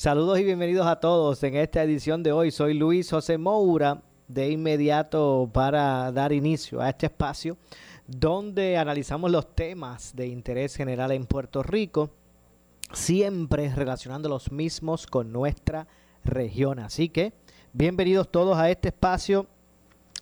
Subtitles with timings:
[0.00, 2.50] Saludos y bienvenidos a todos en esta edición de hoy.
[2.50, 7.58] Soy Luis José Moura, de inmediato para dar inicio a este espacio
[8.06, 12.08] donde analizamos los temas de interés general en Puerto Rico,
[12.94, 15.86] siempre relacionando los mismos con nuestra
[16.24, 16.78] región.
[16.78, 17.34] Así que
[17.74, 19.48] bienvenidos todos a este espacio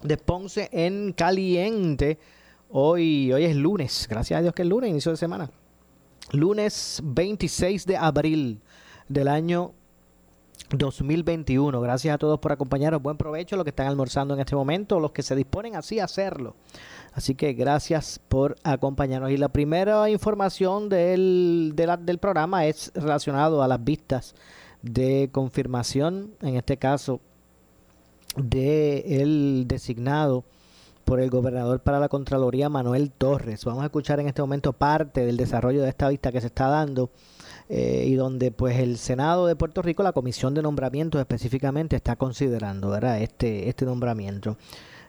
[0.03, 2.19] de Ponce en Caliente.
[2.71, 5.49] Hoy, hoy es lunes, gracias a Dios que es lunes, inicio de semana.
[6.33, 8.61] Lunes 26 de abril
[9.09, 9.73] del año
[10.71, 11.81] 2021.
[11.81, 13.03] Gracias a todos por acompañarnos.
[13.03, 16.05] Buen provecho los que están almorzando en este momento, los que se disponen así a
[16.05, 16.57] hacerlo.
[17.13, 19.31] Así que gracias por acompañarnos.
[19.31, 24.35] Y la primera información del, del programa es relacionado a las vistas
[24.83, 27.21] de confirmación, en este caso,
[28.37, 30.45] de el designado
[31.09, 33.65] por el gobernador para la Contraloría, Manuel Torres.
[33.65, 36.69] Vamos a escuchar en este momento parte del desarrollo de esta vista que se está
[36.69, 37.09] dando
[37.71, 42.17] eh, y donde pues el Senado de Puerto Rico, la Comisión de Nombramientos específicamente, está
[42.17, 43.23] considerando ¿verdad?
[43.23, 44.59] Este, este nombramiento.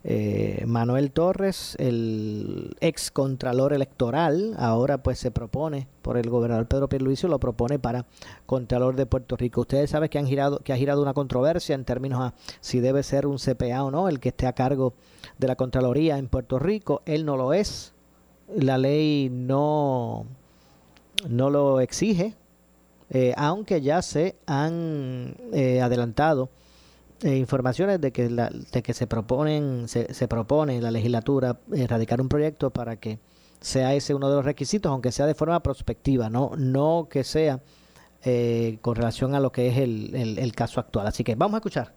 [0.03, 6.87] Eh, Manuel Torres, el ex contralor electoral, ahora pues se propone por el gobernador Pedro
[6.87, 8.05] Pierluisi, lo propone para
[8.45, 9.61] contralor de Puerto Rico.
[9.61, 13.03] Ustedes saben que han girado, que ha girado una controversia en términos a si debe
[13.03, 14.93] ser un CPA o no el que esté a cargo
[15.37, 17.01] de la Contraloría en Puerto Rico.
[17.05, 17.93] Él no lo es.
[18.55, 20.25] La ley no,
[21.27, 22.33] no lo exige,
[23.11, 26.49] eh, aunque ya se han eh, adelantado
[27.23, 32.21] eh, informaciones de que, la, de que se proponen se, se propone la legislatura erradicar
[32.21, 33.19] un proyecto para que
[33.61, 37.61] sea ese uno de los requisitos, aunque sea de forma prospectiva, no, no que sea
[38.81, 41.07] con relación a lo que es el, el, caso actual.
[41.07, 41.93] Así que vamos a escuchar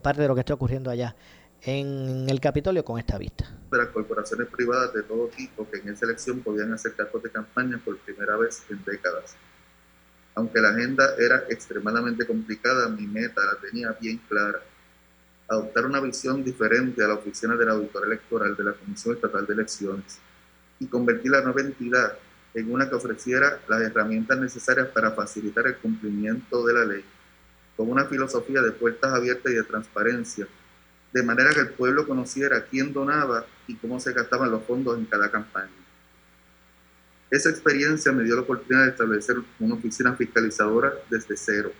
[0.00, 1.14] parte de lo que está ocurriendo allá
[1.62, 3.44] en el Capitolio con esta vista.
[3.70, 7.98] Las corporaciones privadas de todo tipo que en esa elección podían hacer de campaña por
[7.98, 9.36] primera vez en décadas.
[10.34, 14.60] Aunque la agenda era extremadamente complicada, mi meta la tenía bien clara.
[15.48, 19.54] Adoptar una visión diferente a la oficina del auditor electoral de la Comisión Estatal de
[19.54, 20.18] Elecciones
[20.78, 22.16] y convertir la nueva entidad
[22.54, 27.04] en una que ofreciera las herramientas necesarias para facilitar el cumplimiento de la ley,
[27.76, 30.46] con una filosofía de puertas abiertas y de transparencia
[31.12, 35.06] de manera que el pueblo conociera quién donaba y cómo se gastaban los fondos en
[35.06, 35.79] cada campaña.
[37.30, 41.72] Esa experiencia me dio la oportunidad de establecer una oficina fiscalizadora desde cero.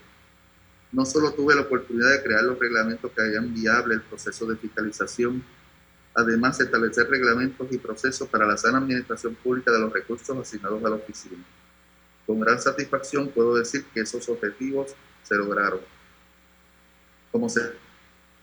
[0.92, 4.56] No solo tuve la oportunidad de crear los reglamentos que harían viable el proceso de
[4.56, 5.42] fiscalización,
[6.14, 10.84] además de establecer reglamentos y procesos para la sana administración pública de los recursos asignados
[10.84, 11.42] a la oficina.
[12.26, 14.94] Con gran satisfacción puedo decir que esos objetivos
[15.24, 15.80] se lograron.
[17.32, 17.72] Como se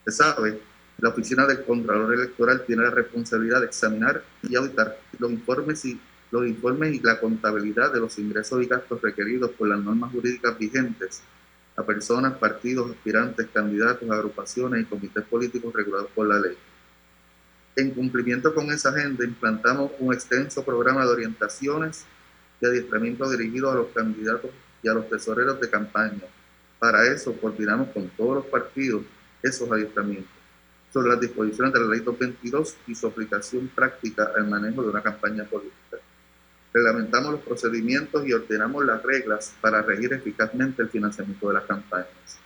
[0.08, 0.60] sabe,
[1.00, 6.00] la Oficina del Contralor Electoral tiene la responsabilidad de examinar y auditar los informes y
[6.32, 10.58] los informes y la contabilidad de los ingresos y gastos requeridos por las normas jurídicas
[10.58, 11.22] vigentes
[11.76, 16.58] a personas, partidos, aspirantes, candidatos, agrupaciones y comités políticos regulados por la ley.
[17.76, 22.06] En cumplimiento con esa agenda, implantamos un extenso programa de orientaciones
[22.60, 24.50] y adiestramiento dirigido a los candidatos
[24.82, 26.24] y a los tesoreros de campaña.
[26.80, 29.04] Para eso, coordinamos con todos los partidos
[29.44, 30.32] esos adiestramientos
[30.92, 35.04] sobre las disposiciones de la Ley 222 y su aplicación práctica al manejo de una
[35.04, 35.98] campaña política.
[36.78, 42.38] Reglamentamos los procedimientos y ordenamos las reglas para regir eficazmente el financiamiento de las campañas.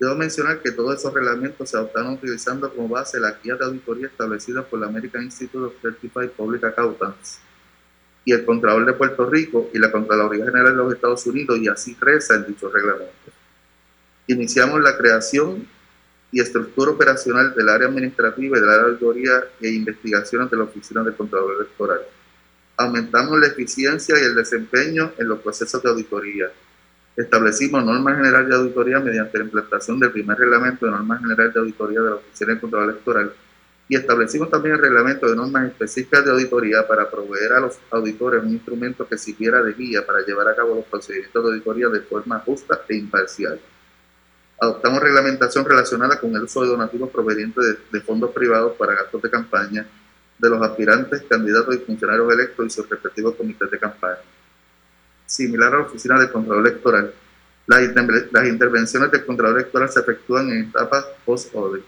[0.00, 4.08] Debo mencionar que todos esos reglamentos se adoptaron utilizando como base la guía de auditoría
[4.08, 7.38] establecida por la American Institute of Certified Public Accountants
[8.24, 11.68] y el Contralor de Puerto Rico y la Contraloría General de los Estados Unidos, y
[11.68, 13.32] así reza en dichos reglamentos.
[14.26, 15.68] Iniciamos la creación
[16.32, 20.64] y estructura operacional del área administrativa y del área de auditoría e investigaciones de la
[20.64, 22.00] Oficina del Contralor Electoral.
[22.78, 26.50] Aumentamos la eficiencia y el desempeño en los procesos de auditoría.
[27.16, 31.60] Establecimos normas generales de auditoría mediante la implantación del primer reglamento de normas generales de
[31.60, 33.32] auditoría de la Oficina del Contralor Electoral
[33.88, 38.42] Y establecimos también el reglamento de normas específicas de auditoría para proveer a los auditores
[38.42, 42.00] un instrumento que sirviera de guía para llevar a cabo los procedimientos de auditoría de
[42.00, 43.58] forma justa e imparcial.
[44.60, 49.22] Adoptamos reglamentación relacionada con el uso de donativos provenientes de, de fondos privados para gastos
[49.22, 49.86] de campaña
[50.38, 54.18] de los aspirantes, candidatos y funcionarios electos y sus respectivos comités de campaña.
[55.26, 57.12] Similar a la Oficina del Contralor Electoral,
[57.66, 57.82] las,
[58.46, 61.84] intervenciones del Contralor Electoral se efectúan en etapas post-audit,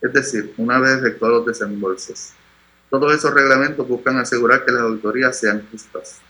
[0.00, 2.32] es decir, una vez efectuados los desembolsos.
[2.90, 6.20] Todos esos reglamentos buscan asegurar que las auditorías sean justas.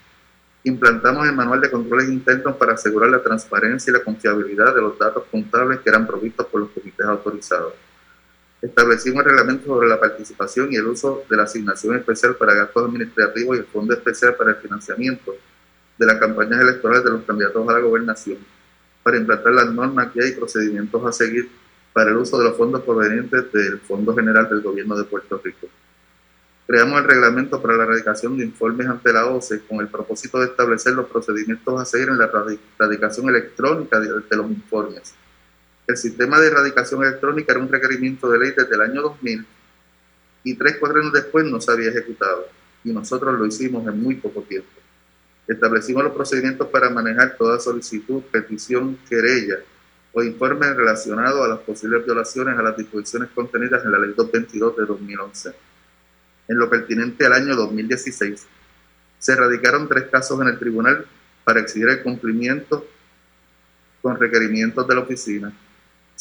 [0.62, 4.96] Implantamos el manual de controles internos para asegurar la transparencia y la confiabilidad de los
[4.96, 7.72] datos contables que eran provistos por los comités autorizados
[8.62, 12.84] establecimos el reglamento sobre la participación y el uso de la asignación especial para gastos
[12.84, 15.34] administrativos y el fondo especial para el financiamiento
[15.98, 18.38] de las campañas electorales de los candidatos a la gobernación,
[19.02, 21.50] para implantar las normas, guías y procedimientos a seguir
[21.92, 25.66] para el uso de los fondos provenientes del Fondo General del Gobierno de Puerto Rico.
[26.66, 30.46] Creamos el reglamento para la erradicación de informes ante la OCE con el propósito de
[30.46, 32.30] establecer los procedimientos a seguir en la
[32.78, 35.14] erradicación electrónica de los informes
[35.86, 39.46] el sistema de erradicación electrónica era un requerimiento de ley desde el año 2000
[40.44, 42.46] y tres, cuatro años después no se había ejecutado
[42.84, 44.68] y nosotros lo hicimos en muy poco tiempo.
[45.46, 49.58] Establecimos los procedimientos para manejar toda solicitud, petición, querella
[50.12, 54.76] o informe relacionado a las posibles violaciones a las disposiciones contenidas en la Ley 222
[54.76, 55.52] de 2011.
[56.48, 58.46] En lo pertinente al año 2016,
[59.18, 61.06] se erradicaron tres casos en el tribunal
[61.44, 62.86] para exigir el cumplimiento
[64.00, 65.52] con requerimientos de la oficina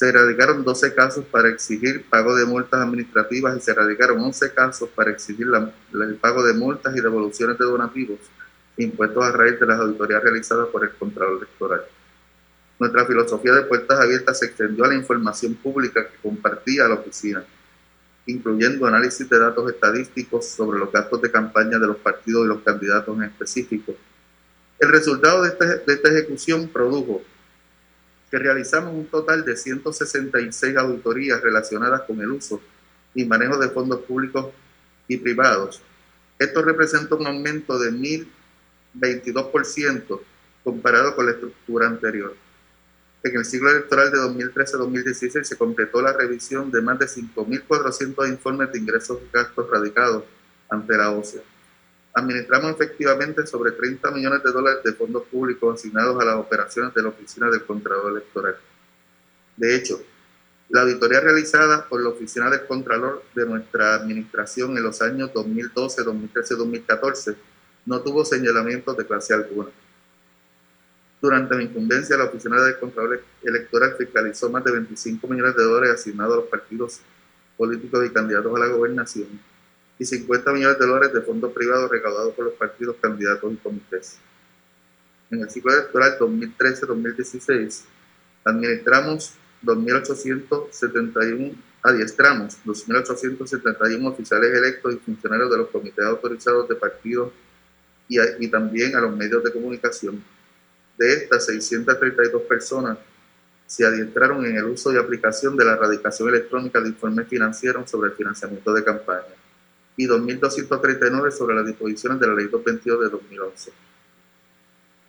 [0.02, 4.90] se erradicaron 12 casos para exigir pago de multas administrativas y se erradicaron 11 casos
[4.90, 5.46] para exigir
[5.94, 8.18] el pago de multas y devoluciones de donativos
[8.78, 11.84] impuestos a raíz de las auditorías realizadas por el Contralor Electoral.
[12.80, 17.44] Nuestra filosofía de puertas abiertas se extendió a la información pública que compartía la oficina,
[18.26, 22.64] incluyendo análisis de datos estadísticos sobre los gastos de campaña de los partidos y los
[22.64, 23.94] candidatos en específico.
[24.80, 27.22] El resultado de esta, de esta ejecución produjo
[28.32, 32.62] que realizamos un total de 166 auditorías relacionadas con el uso
[33.14, 34.54] y manejo de fondos públicos
[35.10, 35.82] y privados.
[36.40, 40.22] Esto representa un aumento de 1.022%
[40.64, 42.34] comparado con la estructura anterior.
[43.24, 48.72] En el ciclo electoral de 2013-2016 se completó la revisión de más de 5.400 informes
[48.72, 50.24] de ingresos y gastos radicados
[50.70, 51.51] ante la OCE
[52.14, 57.04] administramos efectivamente sobre 30 millones de dólares de fondos públicos asignados a las operaciones de
[57.04, 58.58] la Oficina del Contralor Electoral.
[59.56, 60.02] De hecho,
[60.70, 66.04] la auditoría realizada por la Oficina del Contralor de nuestra administración en los años 2012,
[66.04, 67.36] 2013 y 2014
[67.86, 69.70] no tuvo señalamientos de clase alguna.
[71.22, 75.96] Durante mi incumbencia, la Oficina del Contralor Electoral fiscalizó más de 25 millones de dólares
[75.96, 77.00] asignados a los partidos
[77.58, 79.51] políticos y candidatos a la gobernación
[80.02, 84.18] y 50 millones de dólares de fondos privados recaudados por los partidos, candidatos y comités.
[85.30, 87.84] En el ciclo electoral 2013-2016,
[88.44, 97.32] administramos 2.871, adiestramos 2.871 oficiales electos y funcionarios de los comités autorizados de partidos
[98.10, 100.24] y, y también a los medios de comunicación.
[100.98, 102.98] De estas, 632 personas
[103.68, 108.10] se adiestraron en el uso y aplicación de la erradicación electrónica de informes financieros sobre
[108.10, 109.36] el financiamiento de campaña
[109.98, 113.72] y 2.239 sobre las disposiciones de la Ley 222 de 2011.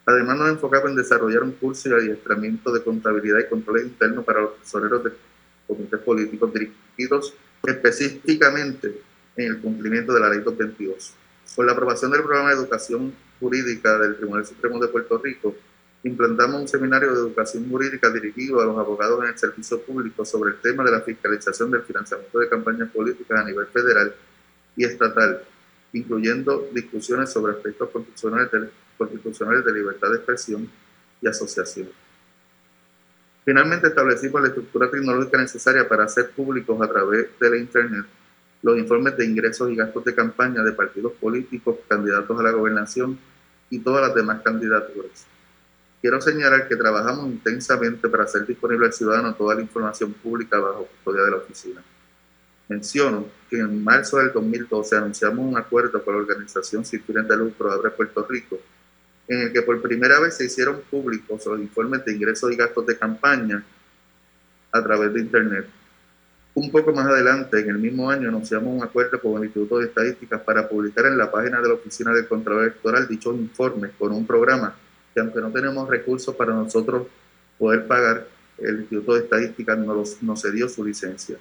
[0.05, 4.41] Además, nos enfocamos en desarrollar un curso de adiestramiento de contabilidad y control interno para
[4.41, 5.12] los tesoreros de
[5.67, 7.35] comités políticos dirigidos
[7.65, 9.01] específicamente
[9.37, 11.15] en el cumplimiento de la Ley 222.
[11.55, 15.55] Con la aprobación del programa de educación jurídica del Tribunal Supremo de Puerto Rico,
[16.03, 20.53] implantamos un seminario de educación jurídica dirigido a los abogados en el servicio público sobre
[20.53, 24.12] el tema de la fiscalización del financiamiento de campañas políticas a nivel federal
[24.76, 25.43] y estatal,
[25.93, 30.71] incluyendo discusiones sobre aspectos constitucionales de, libertad de expresión
[31.21, 31.88] y asociación.
[33.45, 38.07] Finalmente establecimos la estructura tecnológica necesaria para hacer públicos a través de la Internet
[38.62, 43.19] los informes de ingresos y gastos de campaña de partidos políticos, candidatos a la gobernación
[43.71, 45.26] y todas las demás candidaturas.
[46.00, 50.87] Quiero señalar que trabajamos intensamente para hacer disponible al ciudadano toda la información pública bajo
[50.87, 51.83] custodia de la oficina.
[52.73, 57.71] Menciono que en marzo del 2012 anunciamos un acuerdo con la organización Sin de Lucro
[57.71, 58.59] Abre Puerto Rico,
[59.29, 62.87] en el que por primera vez se hicieron públicos los informes de ingresos y gastos
[62.87, 63.62] de campaña
[64.73, 65.67] a través de Internet.
[66.55, 69.87] Un poco más adelante, en el mismo año, anunciamos un acuerdo con el Instituto de
[69.87, 74.12] Estadísticas para publicar en la página de la Oficina del Contralor Electoral dichos informes con
[74.12, 74.75] un programa
[75.12, 77.07] que aunque no tenemos recursos para nosotros
[77.59, 78.26] poder pagar,
[78.57, 81.37] el Instituto de Estadísticas nos, nos cedió su licencia.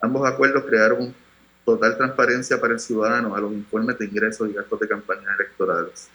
[0.00, 1.14] Ambos acuerdos crearon
[1.64, 6.08] total transparencia para el ciudadano a los informes de ingresos y gastos de campañas electorales.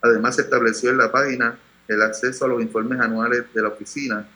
[0.00, 4.26] Además, se estableció en la página el acceso a los informes anuales de la oficina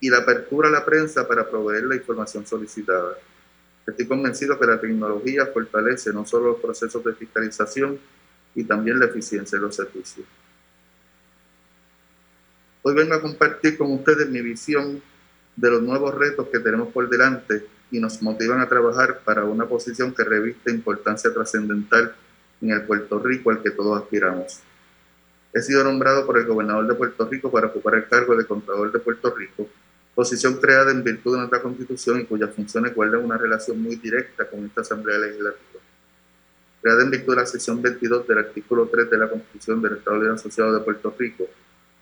[0.00, 3.14] y la apertura a la prensa para proveer la información solicitada.
[3.86, 7.98] Estoy convencido que la tecnología fortalece no solo los procesos de fiscalización
[8.54, 10.26] y también la eficiencia de los servicios.
[12.82, 15.00] Hoy vengo a compartir con ustedes mi visión
[15.56, 19.66] de los nuevos retos que tenemos por delante y nos motivan a trabajar para una
[19.66, 22.14] posición que reviste importancia trascendental
[22.60, 24.60] en el Puerto Rico al que todos aspiramos.
[25.52, 28.92] He sido nombrado por el gobernador de Puerto Rico para ocupar el cargo de Contralor
[28.92, 29.68] de Puerto Rico,
[30.14, 34.48] posición creada en virtud de nuestra Constitución y cuyas funciones guardan una relación muy directa
[34.48, 35.80] con esta Asamblea Legislativa.
[36.82, 40.16] Creada en virtud de la sección 22 del artículo 3 de la Constitución del Estado
[40.18, 41.46] Libre Asociado de Puerto Rico,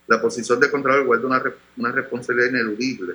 [0.07, 1.43] la posición de Contralor guarda una,
[1.77, 3.15] una responsabilidad ineludible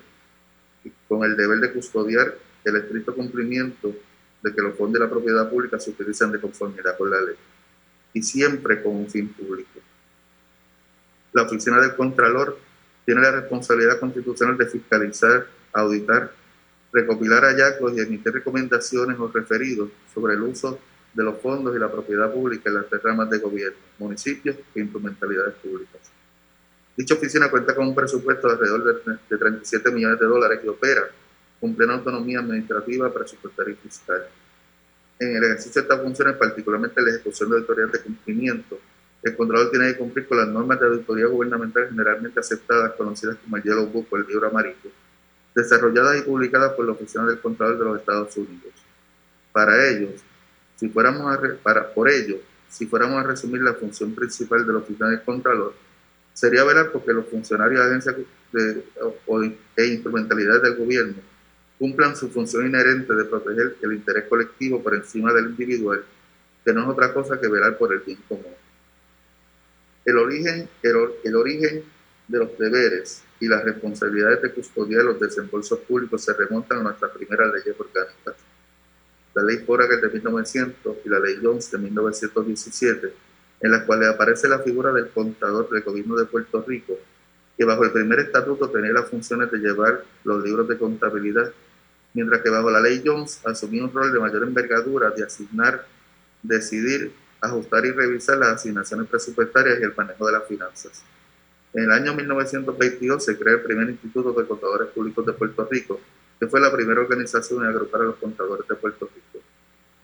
[1.08, 3.94] con el deber de custodiar el estricto cumplimiento
[4.42, 7.36] de que los fondos de la propiedad pública se utilizan de conformidad con la ley
[8.14, 9.80] y siempre con un fin público.
[11.34, 12.58] La oficina del Contralor
[13.06, 16.32] tiene la responsabilidad constitucional de fiscalizar, auditar,
[16.92, 20.80] recopilar hallazgos y emitir recomendaciones o referidos sobre el uso
[21.14, 24.80] de los fondos y la propiedad pública en las tres ramas de gobierno, municipios e
[24.80, 26.02] instrumentalidades públicas.
[26.96, 31.10] Dicha oficina cuenta con un presupuesto de alrededor de 37 millones de dólares y opera
[31.60, 34.28] con plena autonomía administrativa, presupuestaria y fiscal.
[35.20, 38.80] En el ejercicio de estas funciones, particularmente la ejecución de auditorías de cumplimiento,
[39.22, 43.58] el Contralor tiene que cumplir con las normas de auditoría gubernamental generalmente aceptadas, conocidas como
[43.58, 44.92] el Yellow Book o el libro amarillo,
[45.54, 48.74] desarrolladas y publicadas por la Oficina del Contralor de los Estados Unidos.
[49.52, 50.22] Para ellos,
[50.78, 52.38] si fuéramos a para, por ello,
[52.70, 55.74] si fuéramos a resumir la función principal de la Oficina del Contralor,
[56.34, 58.16] sería velar porque los funcionarios de agencias
[59.28, 61.29] o, e instrumentalidades del gobierno
[61.80, 66.04] cumplan su función inherente de proteger el interés colectivo por encima del individual,
[66.66, 68.54] que no es otra cosa que velar por el bien común.
[70.04, 71.84] El origen, el, origen
[72.28, 76.84] de los deberes y las responsabilidades de custodia de los desembolsos públicos se remontan a
[76.84, 78.36] nuestras primeras leyes orgánicas.
[79.34, 83.14] La ley Foraker de 1900 y la ley Jones de 1917,
[83.62, 86.98] en las cuales aparece la figura del contador del gobierno de Puerto Rico,
[87.58, 91.54] que bajo el primer estatuto tenía las funciones de llevar los libros de contabilidad
[92.14, 95.86] mientras que bajo la ley Jones asumía un rol de mayor envergadura de asignar,
[96.42, 101.04] decidir, ajustar y revisar las asignaciones presupuestarias y el manejo de las finanzas.
[101.74, 106.00] En el año 1922 se crea el primer Instituto de Contadores Públicos de Puerto Rico,
[106.40, 109.46] que fue la primera organización en agrupar a los contadores de Puerto Rico.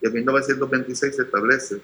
[0.02, 1.82] Y en 1926 se establece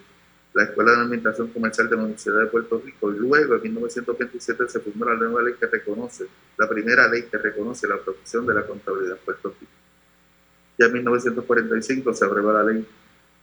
[0.53, 4.67] la Escuela de Administración Comercial de la Universidad de Puerto Rico y luego en 1927
[4.67, 8.53] se fundó la nueva ley que reconoce, la primera ley que reconoce la profesión de
[8.53, 9.80] la contabilidad en Puerto Rico.
[10.81, 12.83] Ya en 1945 se aprueba la ley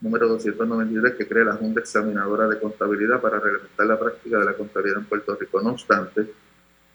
[0.00, 4.54] número 293 que crea la Junta Examinadora de Contabilidad para reglamentar la práctica de la
[4.54, 5.60] contabilidad en Puerto Rico.
[5.60, 6.32] No obstante,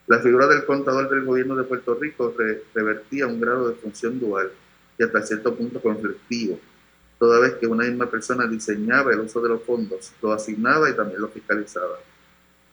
[0.05, 2.35] la figura del contador del gobierno de Puerto Rico
[2.73, 4.51] revertía un grado de función dual
[5.00, 6.59] y hasta cierto punto conflictivo,
[7.17, 10.93] toda vez que una misma persona diseñaba el uso de los fondos, lo asignaba y
[10.93, 12.00] también lo fiscalizaba.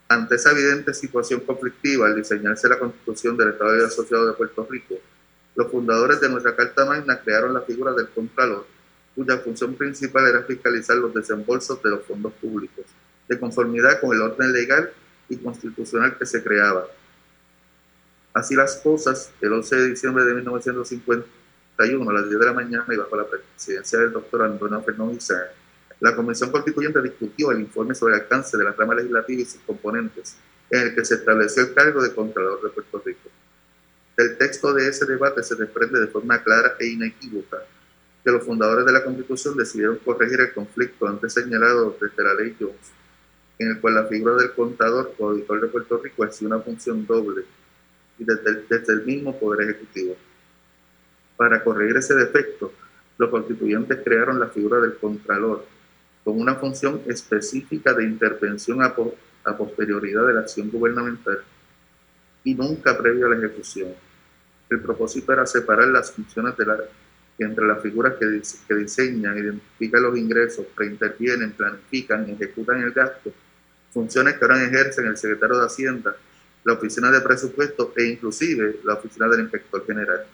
[0.08, 4.96] Ante esa evidente situación conflictiva, al diseñarse la constitución del Estado Asociado de Puerto Rico,
[5.60, 8.66] los fundadores de nuestra Carta Magna crearon la figura del Contralor,
[9.14, 12.86] cuya función principal era fiscalizar los desembolsos de los fondos públicos,
[13.28, 14.90] de conformidad con el orden legal
[15.28, 16.86] y constitucional que se creaba.
[18.32, 22.86] Así las cosas, el 11 de diciembre de 1951, a las 10 de la mañana
[22.88, 25.28] y bajo la presidencia del doctor Antonio Fernández
[26.00, 29.60] la Convención Constituyente discutió el informe sobre el alcance de la rama legislativa y sus
[29.60, 30.36] componentes,
[30.70, 33.29] en el que se estableció el cargo de Contralor de Puerto Rico.
[34.20, 37.56] Del texto de ese debate se desprende de forma clara e inequívoca
[38.22, 42.54] que los fundadores de la Constitución decidieron corregir el conflicto antes señalado desde la ley
[42.60, 42.92] Jones,
[43.58, 47.06] en el cual la figura del contador o auditor de Puerto Rico es una función
[47.06, 47.44] doble
[48.18, 50.14] y desde desde el mismo Poder Ejecutivo.
[51.38, 52.74] Para corregir ese defecto,
[53.16, 55.64] los constituyentes crearon la figura del contralor,
[56.24, 58.94] con una función específica de intervención a,
[59.44, 61.42] a posterioridad de la acción gubernamental
[62.44, 63.94] y nunca previo a la ejecución
[64.70, 66.54] el propósito era separar las funciones
[67.38, 73.32] entre las figuras que, que diseñan, identifican los ingresos, preintervienen, planifican y ejecutan el gasto,
[73.92, 76.16] funciones que ahora ejercen el secretario de Hacienda,
[76.64, 80.24] la oficina de presupuesto e inclusive la oficina del inspector general,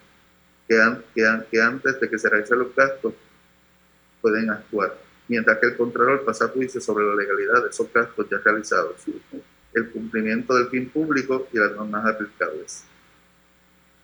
[0.67, 3.13] que, antes de que se realicen los gastos
[4.21, 8.37] pueden actuar, mientras que el controlador pasa juicio sobre la legalidad de esos gastos ya
[8.43, 8.95] realizados,
[9.73, 12.83] el cumplimiento del fin público y las normas aplicables.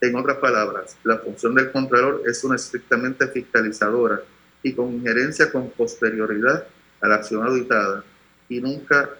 [0.03, 4.21] En otras palabras, la función del Contralor es una estrictamente fiscalizadora
[4.61, 6.67] y con injerencia con posterioridad
[6.99, 8.03] a la acción auditada
[8.49, 9.11] y nunca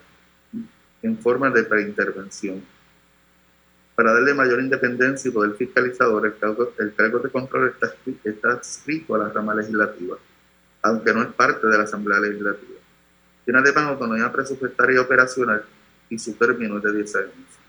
[1.02, 2.62] en forma de preintervención.
[3.96, 8.52] Para darle mayor independencia y poder fiscalizador, el cargo, el cargo de control está, está
[8.52, 10.18] adscrito a la rama legislativa,
[10.82, 12.80] aunque no es parte de la Asamblea Legislativa.
[13.46, 15.64] Tiene además autonomía presupuestaria y operacional
[16.10, 17.63] y su término es de 10 años.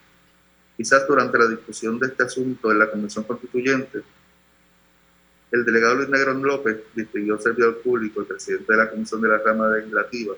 [0.77, 4.03] Quizás durante la discusión de este asunto en la Convención Constituyente,
[5.53, 9.39] el delegado Luis Negrón López, distinguió servidor público y presidente de la Comisión de la
[9.39, 10.35] Rama Legislativa,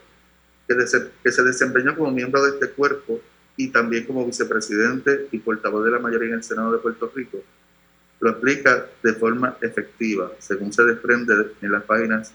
[0.66, 3.20] que se desempeñó como miembro de este cuerpo
[3.56, 7.42] y también como vicepresidente y portavoz de la mayoría en el Senado de Puerto Rico,
[8.20, 12.32] lo explica de forma efectiva, según se desprende en las páginas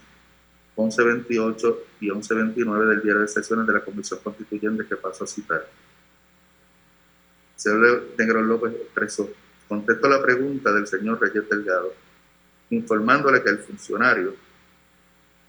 [0.76, 5.66] 1128 y 1129 del diario de sesiones de la Comisión Constituyente que paso a citar.
[7.56, 9.30] Señor Negro López expresó,
[9.68, 11.94] contesto la pregunta del señor Reyes Delgado,
[12.70, 14.34] informándole que el funcionario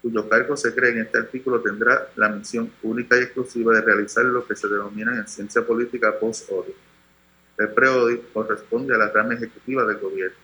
[0.04, 4.22] cuyo cargo se cree en este artículo tendrá la misión única y exclusiva de realizar
[4.26, 6.76] lo que se denomina en ciencia política post-audit.
[7.56, 10.36] El pre-audit corresponde a la rama ejecutiva del gobierno.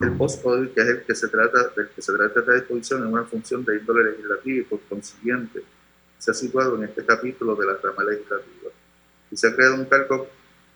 [0.00, 3.12] El post-audit, que es el que se trata, del que se trata esta disposición, es
[3.12, 5.62] una función de índole legislativa y por consiguiente
[6.18, 8.72] se ha situado en este capítulo de la rama legislativa.
[9.30, 10.28] Y se ha creado un cargo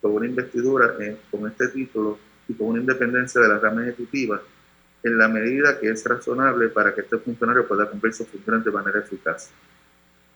[0.04, 0.94] con una investidura
[1.30, 4.38] con este título y con una independencia de la rama ejecutiva
[5.02, 8.70] en la medida que es razonable para que este funcionario pueda cumplir sus funciones de
[8.70, 9.50] manera eficaz.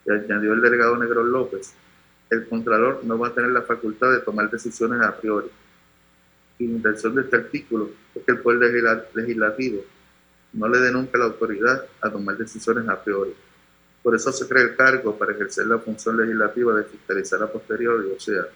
[0.07, 1.75] Y añadió el delegado Negro López,
[2.31, 5.49] el Contralor no va a tener la facultad de tomar decisiones a priori.
[6.59, 8.73] Y la intención de este artículo es que el Poder
[9.13, 9.85] Legislativo
[10.55, 13.35] no le dé nunca la autoridad a tomar decisiones a priori.
[14.03, 18.13] Por eso se crea el cargo para ejercer la función legislativa de fiscalizar a posteriori,
[18.17, 18.47] o sea,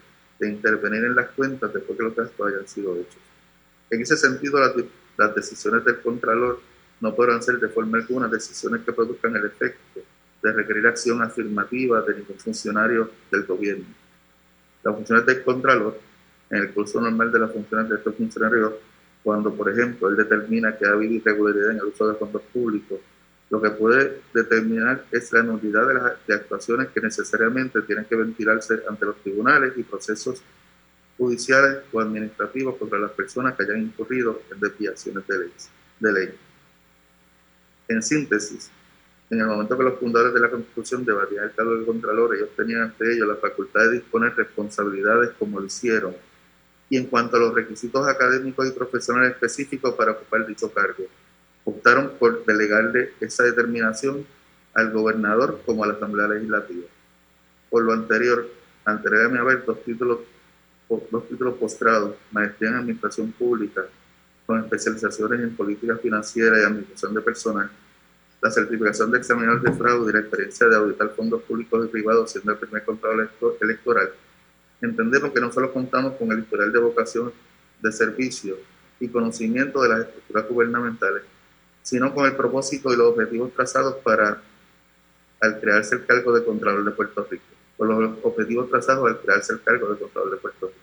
[0.43, 3.23] de intervenir en las cuentas después que los gastos hayan sido hechos.
[3.91, 4.75] En ese sentido, la
[5.17, 6.59] las decisiones del Contralor
[7.01, 10.01] no podrán ser de forma alguna decisiones que produzcan el efecto
[10.43, 13.85] de requerir acción afirmativa de ningún funcionario del gobierno.
[14.83, 16.01] Las funciones del Contralor,
[16.51, 18.73] en el curso normal de las funciones de estos funcionarios,
[19.23, 22.99] cuando, por ejemplo, él determina que ha habido irregularidad en el uso de fondos públicos,
[23.53, 28.17] lo que puede determinar es la nulidad de las de actuaciones que necesariamente tienen que
[28.17, 30.43] ventilarse ante los tribunales y procesos
[31.19, 35.53] judiciales o administrativos contra las personas que hayan incurrido en desviaciones de ley.
[36.01, 36.35] De ley.
[37.89, 38.71] En síntesis,
[39.29, 42.49] en el momento que los fundadores de la Constitución debatían el cargo del Contralor, ellos
[42.57, 46.17] tenían ante ellos la facultad de disponer responsabilidades como lo hicieron.
[46.89, 51.05] Y en cuanto a los requisitos académicos y profesionales específicos para ocupar dicho cargo,
[51.65, 54.27] optaron por delegarle esa determinación
[54.75, 56.87] al gobernador como a la Asamblea Legislativa.
[57.71, 58.49] Por lo anterior,
[58.85, 60.19] ante mi haber dos títulos
[61.11, 63.83] dos títulos postrados, maestría en Administración Pública,
[64.47, 67.71] con especializaciones en política financiera y administración de personal,
[68.41, 72.33] la certificación de examinador de fraude y la experiencia de auditar fondos públicos y privados
[72.33, 74.11] siendo el primer control electoral,
[74.81, 77.33] entendemos que no solo contamos con el historial de vocación
[77.81, 78.57] de servicio
[78.99, 81.23] y conocimiento de las estructuras gubernamentales,
[81.83, 84.41] sino con el propósito y los objetivos trazados para
[85.41, 87.45] al crearse el cargo de Contralor de Puerto Rico
[87.77, 90.79] con los objetivos trazados al crearse el cargo de Contralor de Puerto Rico.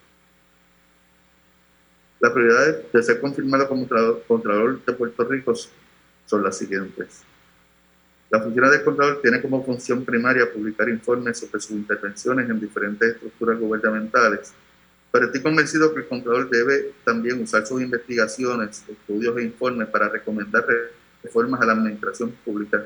[2.19, 3.87] Las prioridades de ser confirmado como
[4.27, 5.53] Contralor de Puerto Rico
[6.25, 7.21] son las siguientes.
[8.29, 13.15] La función del Contralor tiene como función primaria publicar informes sobre sus intervenciones en diferentes
[13.15, 14.53] estructuras gubernamentales,
[15.11, 20.09] pero estoy convencido que el Contralor debe también usar sus investigaciones, estudios e informes para
[20.09, 20.65] recomendar
[21.23, 22.85] reformas a la administración pública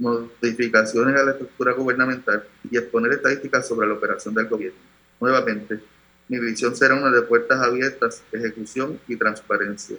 [0.00, 4.78] modificaciones a la estructura gubernamental y exponer estadísticas sobre la operación del gobierno.
[5.20, 5.78] Nuevamente,
[6.26, 9.98] mi visión será una de puertas abiertas, ejecución y transparencia.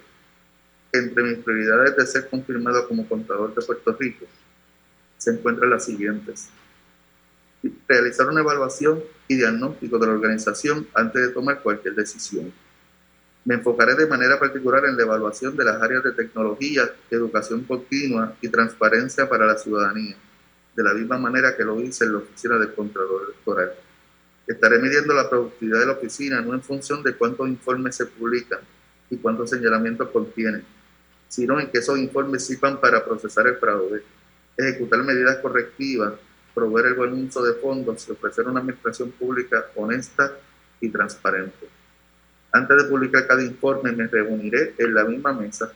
[0.92, 4.26] Entre mis prioridades de ser confirmado como contador de Puerto Rico
[5.16, 6.48] se encuentran las siguientes.
[7.92, 12.50] Realizar una evaluación y diagnóstico de la organización antes de tomar cualquier decisión
[13.44, 18.34] me enfocaré de manera particular en la evaluación de las áreas de tecnología, educación continua
[18.40, 20.16] y transparencia para la ciudadanía,
[20.74, 23.72] de la misma manera que lo hice en la oficina del Contralor Electoral.
[24.46, 28.60] Estaré midiendo la productividad de la oficina no en función de cuántos informes se publican
[29.10, 30.64] y cuántos señalamientos contienen,
[31.28, 34.02] sino en que esos informes sirvan para procesar el fraude,
[34.56, 36.14] ejecutar medidas correctivas,
[36.54, 40.32] proveer el buen uso de fondos y ofrecer una administración pública honesta
[40.80, 41.68] y transparente.
[42.52, 45.72] Antes de publicar cada informe, me reuniré en la misma mesa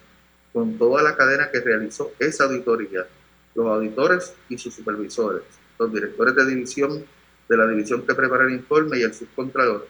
[0.52, 3.06] con toda la cadena que realizó esa auditoría,
[3.54, 5.42] los auditores y sus supervisores,
[5.78, 7.04] los directores de división
[7.48, 9.86] de la división que prepara el informe y el subcontralor,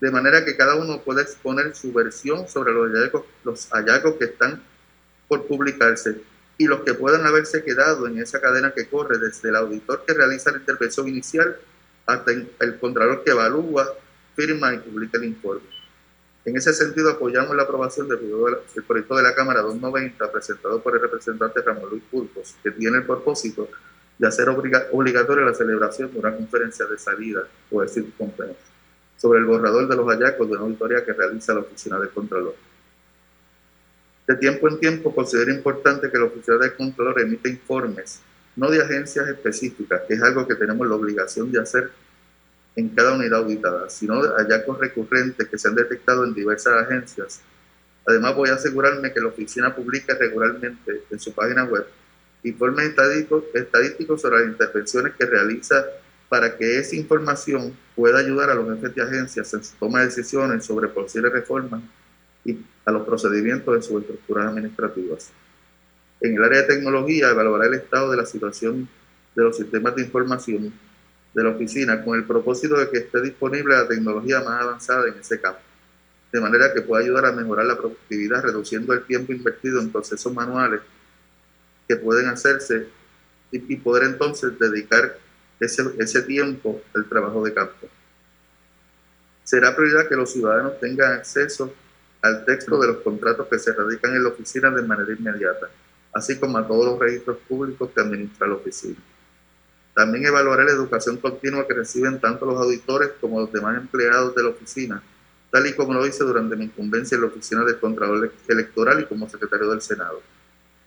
[0.00, 4.26] de manera que cada uno pueda exponer su versión sobre los hallazgos, los hallazgos que
[4.26, 4.62] están
[5.28, 6.20] por publicarse
[6.58, 10.14] y los que puedan haberse quedado en esa cadena que corre desde el auditor que
[10.14, 11.56] realiza la intervención inicial
[12.06, 13.92] hasta el contralor que evalúa,
[14.36, 15.74] firma y publica el informe.
[16.44, 18.18] En ese sentido, apoyamos la aprobación del
[18.86, 23.04] proyecto de la Cámara 290 presentado por el representante Ramón Luis Pulpos, que tiene el
[23.04, 23.68] propósito
[24.18, 28.74] de hacer obligatoria la celebración de una conferencia de salida o decir conferencia
[29.16, 32.54] sobre el borrador de los hallazgos de una auditoría que realiza la Oficina del Contralor.
[34.26, 38.20] De tiempo en tiempo considero importante que la Oficina del Contralor emita informes,
[38.56, 41.90] no de agencias específicas, que es algo que tenemos la obligación de hacer
[42.74, 47.42] en cada unidad auditada, sino de hallazgos recurrentes que se han detectado en diversas agencias.
[48.06, 51.86] Además, voy a asegurarme que la oficina publica regularmente en su página web
[52.42, 55.84] informes estadísticos, estadísticos sobre las intervenciones que realiza
[56.28, 60.06] para que esa información pueda ayudar a los jefes de agencias en su toma de
[60.06, 61.82] decisiones sobre posibles reformas
[62.44, 65.30] y a los procedimientos de sus estructuras administrativas.
[66.20, 68.88] En el área de tecnología, evaluará el estado de la situación
[69.34, 70.72] de los sistemas de información
[71.34, 75.18] de la oficina con el propósito de que esté disponible la tecnología más avanzada en
[75.18, 75.60] ese campo,
[76.32, 80.32] de manera que pueda ayudar a mejorar la productividad reduciendo el tiempo invertido en procesos
[80.32, 80.80] manuales
[81.88, 82.86] que pueden hacerse
[83.50, 85.18] y, poder entonces dedicar
[85.60, 87.88] ese, ese tiempo al trabajo de campo.
[89.44, 91.72] Será prioridad que los ciudadanos tengan acceso
[92.24, 95.68] al texto de los contratos que se radican en la oficina de manera inmediata,
[96.14, 98.96] así como a todos los registros públicos que administra la oficina.
[99.94, 104.42] También evaluará la educación continua que reciben tanto los auditores como los demás empleados de
[104.42, 105.02] la oficina,
[105.50, 109.04] tal y como lo hice durante mi incumbencia en la oficina del Contralor Electoral y
[109.04, 110.22] como secretario del Senado.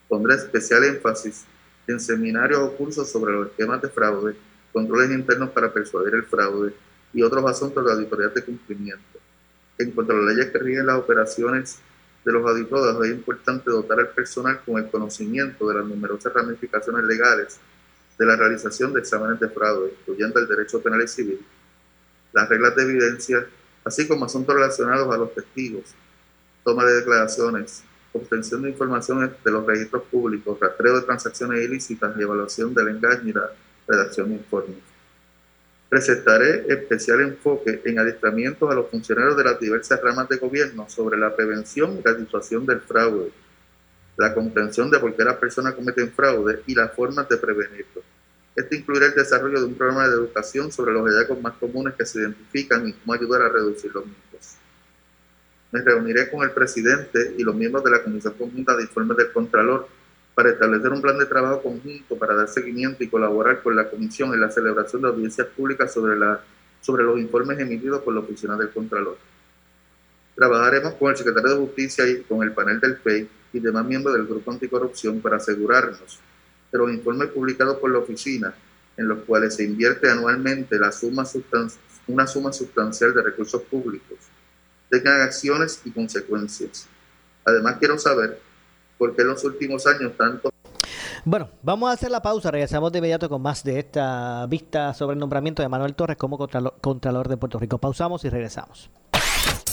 [0.09, 1.45] Pondré especial énfasis
[1.85, 4.35] en seminarios o cursos sobre los esquemas de fraude,
[4.73, 6.73] controles internos para persuadir el fraude
[7.13, 9.16] y otros asuntos de auditoría de cumplimiento.
[9.79, 11.79] En cuanto a las leyes que rigen las operaciones
[12.25, 17.03] de los auditores, es importante dotar al personal con el conocimiento de las numerosas ramificaciones
[17.05, 17.59] legales
[18.17, 21.39] de la realización de exámenes de fraude, incluyendo el derecho penal y civil,
[22.33, 23.45] las reglas de evidencia,
[23.83, 25.93] así como asuntos relacionados a los testigos,
[26.63, 32.21] toma de declaraciones, obtención de información de los registros públicos, rastreo de transacciones ilícitas y
[32.21, 33.51] evaluación del engaño y la
[33.87, 34.86] redacción de informes.
[35.89, 41.17] Presentaré especial enfoque en adiestramientos a los funcionarios de las diversas ramas de gobierno sobre
[41.17, 43.31] la prevención y la situación del fraude,
[44.17, 48.03] la comprensión de por qué las personas cometen fraude y las formas de prevenirlo.
[48.53, 52.05] Esto incluirá el desarrollo de un programa de educación sobre los hallazgos más comunes que
[52.05, 54.57] se identifican y cómo ayudar a reducir los mismos.
[55.71, 59.31] Me reuniré con el presidente y los miembros de la Comisión Conjunta de Informes del
[59.31, 59.87] Contralor
[60.37, 64.35] para establecer un plan de trabajo conjunto para dar seguimiento y colaborar con la Comisión
[64.35, 66.39] en la celebración de audiencias públicas sobre, la,
[66.79, 69.17] sobre los informes emitidos por la Oficina del Contralor.
[70.35, 74.13] Trabajaremos con el secretario de Justicia y con el panel del FEI y demás miembros
[74.13, 76.19] del Grupo Anticorrupción para asegurarnos
[76.71, 78.53] que los informes publicados por la oficina,
[78.95, 81.23] en los cuales se invierte anualmente la suma
[82.05, 84.19] una suma sustancial de recursos públicos,
[84.87, 86.85] tengan acciones y consecuencias.
[87.43, 88.39] Además, quiero saber
[88.97, 90.49] por qué en los últimos años tanto...
[91.25, 92.51] Bueno, vamos a hacer la pausa.
[92.51, 96.37] Regresamos de inmediato con más de esta vista sobre el nombramiento de Manuel Torres como
[96.37, 97.77] Contralor, de Puerto Rico.
[97.77, 98.89] Pausamos y regresamos.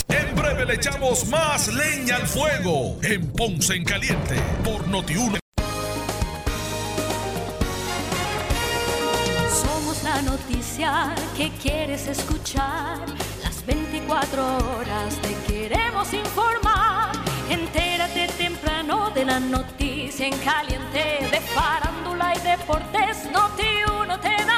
[0.09, 5.39] En breve le echamos más leña al fuego en Ponce en Caliente por Notiuno.
[9.49, 12.99] Somos la noticia que quieres escuchar
[13.67, 17.13] 24 horas te queremos informar.
[17.49, 18.29] Entérate
[19.25, 23.31] de la noticia en caliente de farándula y deportes.
[23.33, 23.67] Noti
[24.03, 24.57] uno te da.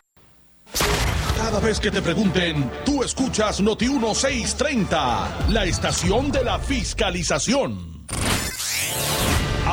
[1.36, 7.95] Cada vez que te pregunten, tú escuchas Noti 1630, la estación de la fiscalización.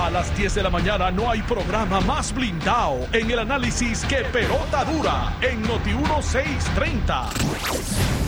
[0.03, 4.17] A las 10 de la mañana no hay programa más blindado en el análisis que
[4.33, 7.29] pelota dura en Noti 1630.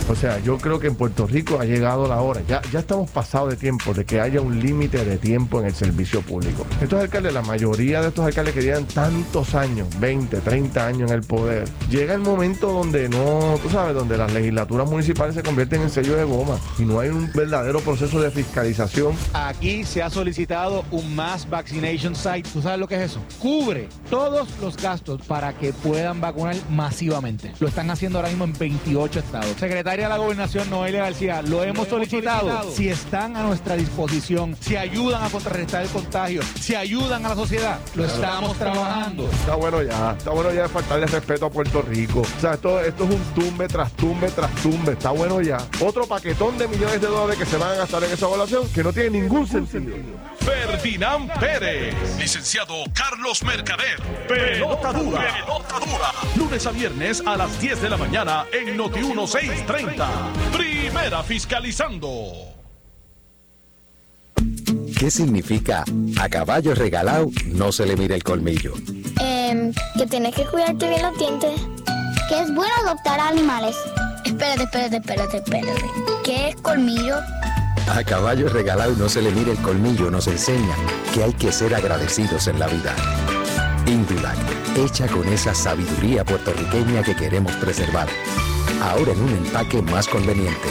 [0.08, 2.42] O sea, yo creo que en Puerto Rico ha llegado la hora.
[2.48, 5.74] Ya, ya estamos pasados de tiempo de que haya un límite de tiempo en el
[5.74, 6.66] servicio público.
[6.80, 11.18] Estos alcaldes, la mayoría de estos alcaldes que llevan tantos años, 20, 30 años en
[11.18, 15.82] el poder, llega el momento donde no, tú sabes, donde las legislaturas municipales se convierten
[15.82, 19.16] en sello de goma y no hay un verdadero proceso de fiscalización.
[19.34, 22.48] Aquí se ha solicitado un Mass Vaccination Site.
[22.54, 23.20] ¿Tú sabes lo que es eso?
[23.40, 27.54] Cubre todos los gastos para que puedan vacunar masivamente.
[27.60, 29.48] Lo están haciendo ahora mismo en 28 estados.
[29.60, 32.70] Secretario de la Gobernación, Noelia García, lo, hemos, solicitado.
[32.70, 37.36] Si están a nuestra disposición, si ayudan a contrarrestar el contagio, si ayudan a la
[37.36, 39.28] sociedad, lo estamos trabajando.
[39.32, 42.22] Está bueno ya, está bueno ya de faltarle respeto a Puerto Rico.
[42.22, 44.92] O sea, esto, esto es un tumbe tras tumbe tras tumbe.
[44.92, 45.58] Está bueno ya.
[45.82, 48.84] Otro paquetón de millones de dólares que se van a gastar en esa evaluación que
[48.84, 49.96] no tiene ningún sentido.
[50.46, 51.55] Ferdinand Pérez,
[52.20, 57.96] licenciado Carlos Mercader, Pelota Dura, Pelota Dura, lunes a viernes a las 10 de la
[57.96, 60.10] mañana en Noti 1630.
[60.52, 62.56] Primera fiscalizando.
[65.00, 65.86] ¿Qué significa
[66.20, 68.74] a caballo regalado no se le mira el colmillo?
[69.22, 71.62] Em, que tienes que cuidarte bien los dientes.
[72.28, 73.78] Que es bueno adoptar animales.
[74.26, 75.82] Espérate, espérate, espérate, espérate.
[76.26, 77.16] ¿Qué es colmillo?
[77.88, 80.76] A caballo regalado no se le mira el colmillo nos enseña
[81.14, 82.96] que hay que ser agradecidos en la vida.
[83.86, 84.38] Indulac,
[84.76, 88.08] hecha con esa sabiduría puertorriqueña que queremos preservar.
[88.82, 90.68] Ahora en un empaque más conveniente.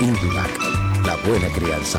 [0.00, 0.58] Indulac,
[1.04, 1.98] la buena crianza.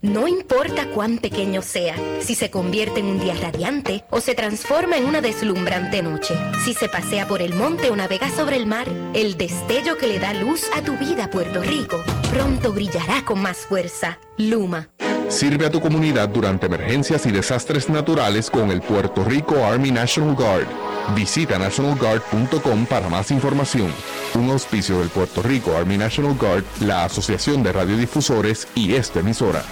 [0.00, 4.96] No importa cuán pequeño sea, si se convierte en un día radiante o se transforma
[4.96, 6.34] en una deslumbrante noche,
[6.64, 10.18] si se pasea por el monte o navega sobre el mar, el destello que le
[10.18, 14.18] da luz a tu vida, Puerto Rico, pronto brillará con más fuerza.
[14.38, 14.88] Luma.
[15.28, 20.34] Sirve a tu comunidad durante emergencias y desastres naturales con el Puerto Rico Army National
[20.34, 20.66] Guard.
[21.14, 23.92] Visita nationalguard.com para más información.
[24.34, 29.62] Un auspicio del Puerto Rico Army National Guard, la Asociación de Radiodifusores y esta emisora.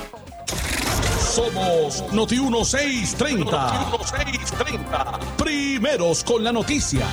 [1.18, 3.88] Somos Noti 1630.
[3.90, 5.18] Noti 1630.
[5.36, 7.06] Primeros con la noticia.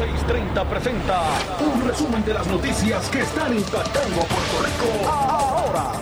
[0.00, 1.20] Noti 1630 presenta
[1.60, 5.92] un resumen de las noticias que están impactando a Puerto Rico ahora.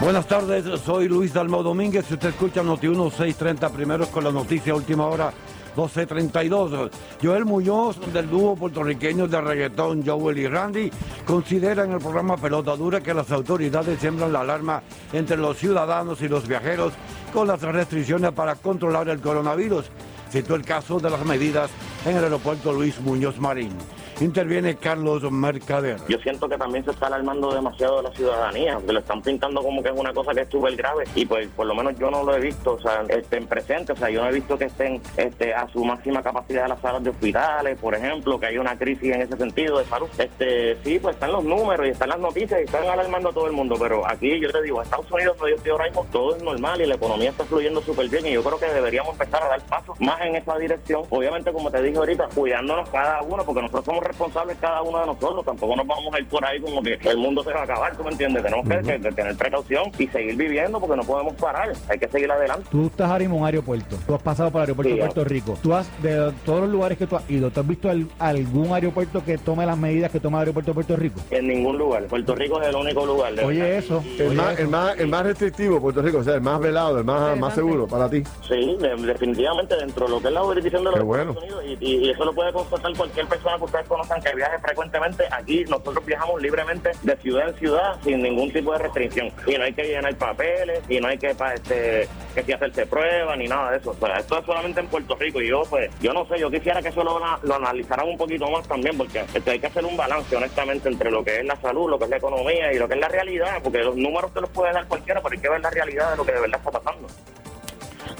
[0.00, 2.06] Buenas tardes, soy Luis Dalmau Domínguez.
[2.06, 5.32] Si usted escucha Noti 1630 primeros con la noticia última hora
[5.76, 6.90] 1232.
[7.22, 10.90] Joel Muñoz, del dúo puertorriqueño de reggaetón Joel y Randy,
[11.24, 16.20] considera en el programa Pelota Dura que las autoridades siembran la alarma entre los ciudadanos
[16.22, 16.92] y los viajeros
[17.32, 19.84] con las restricciones para controlar el coronavirus.
[20.30, 21.70] Citó el caso de las medidas
[22.06, 23.72] en el aeropuerto Luis Muñoz Marín.
[24.20, 25.96] Interviene Carlos Mercader.
[26.06, 29.62] Yo siento que también se está alarmando demasiado de la ciudadanía, que lo están pintando
[29.62, 32.10] como que es una cosa que es súper grave y pues por lo menos yo
[32.10, 34.66] no lo he visto, o sea, estén presentes, o sea, yo no he visto que
[34.66, 38.76] estén este, a su máxima capacidad las salas de hospitales, por ejemplo, que hay una
[38.76, 40.08] crisis en ese sentido de salud.
[40.18, 43.46] Este, sí, pues están los números y están las noticias y están alarmando a todo
[43.46, 46.06] el mundo, pero aquí yo te digo, en Estados Unidos donde yo estoy ahora mismo
[46.12, 49.12] todo es normal y la economía está fluyendo súper bien y yo creo que deberíamos
[49.12, 53.22] empezar a dar pasos más en esa dirección, obviamente como te dije ahorita, cuidándonos cada
[53.22, 55.44] uno, porque nosotros somos responsables cada uno de nosotros.
[55.44, 57.96] Tampoco nos vamos a ir por ahí como que el mundo se va a acabar,
[57.96, 58.42] ¿tú me entiendes?
[58.42, 61.72] Tenemos que, que- que tener precaución y seguir viviendo porque no podemos parar.
[61.88, 62.66] Hay que seguir adelante.
[62.70, 63.96] Tú estás ahora en un aeropuerto.
[64.06, 65.58] Tú has pasado por el aeropuerto Sí, de Puerto Rico.
[65.62, 68.72] Tú has, de todos los lugares que tú has ido, ¿tú has visto al- algún
[68.72, 71.20] aeropuerto que tome las medidas que toma el aeropuerto de Puerto Rico?
[71.30, 72.04] En ningún lugar.
[72.04, 73.34] Puerto Rico es el único lugar.
[73.34, 74.02] de Oye, eso.
[74.18, 77.04] El más, el, más, el más restrictivo, Puerto Rico, o sea, el más velado, el
[77.04, 78.22] más, más seguro para ti.
[78.48, 81.32] Sí, de- definitivamente dentro de lo que es la jurisdicción de los Qué bueno.
[81.32, 84.22] Estados Unidos y, y- y eso lo puede constatar cualquier persona que usted conozca conozcan
[84.22, 88.78] que viaje frecuentemente, aquí nosotros viajamos libremente de ciudad en ciudad sin ningún tipo de
[88.78, 89.30] restricción.
[89.46, 93.36] Y no hay que llenar papeles, y no hay que este, que si hacerse pruebas
[93.36, 93.90] ni nada de eso.
[93.90, 95.40] O sea, esto es solamente en Puerto Rico.
[95.42, 98.50] Y yo, pues, yo no sé, yo quisiera que eso lo, lo analizaran un poquito
[98.50, 101.56] más también, porque este, hay que hacer un balance, honestamente, entre lo que es la
[101.56, 104.32] salud, lo que es la economía y lo que es la realidad, porque los números
[104.32, 106.40] te los puede dar cualquiera, pero hay que ver la realidad de lo que de
[106.40, 107.08] verdad está pasando.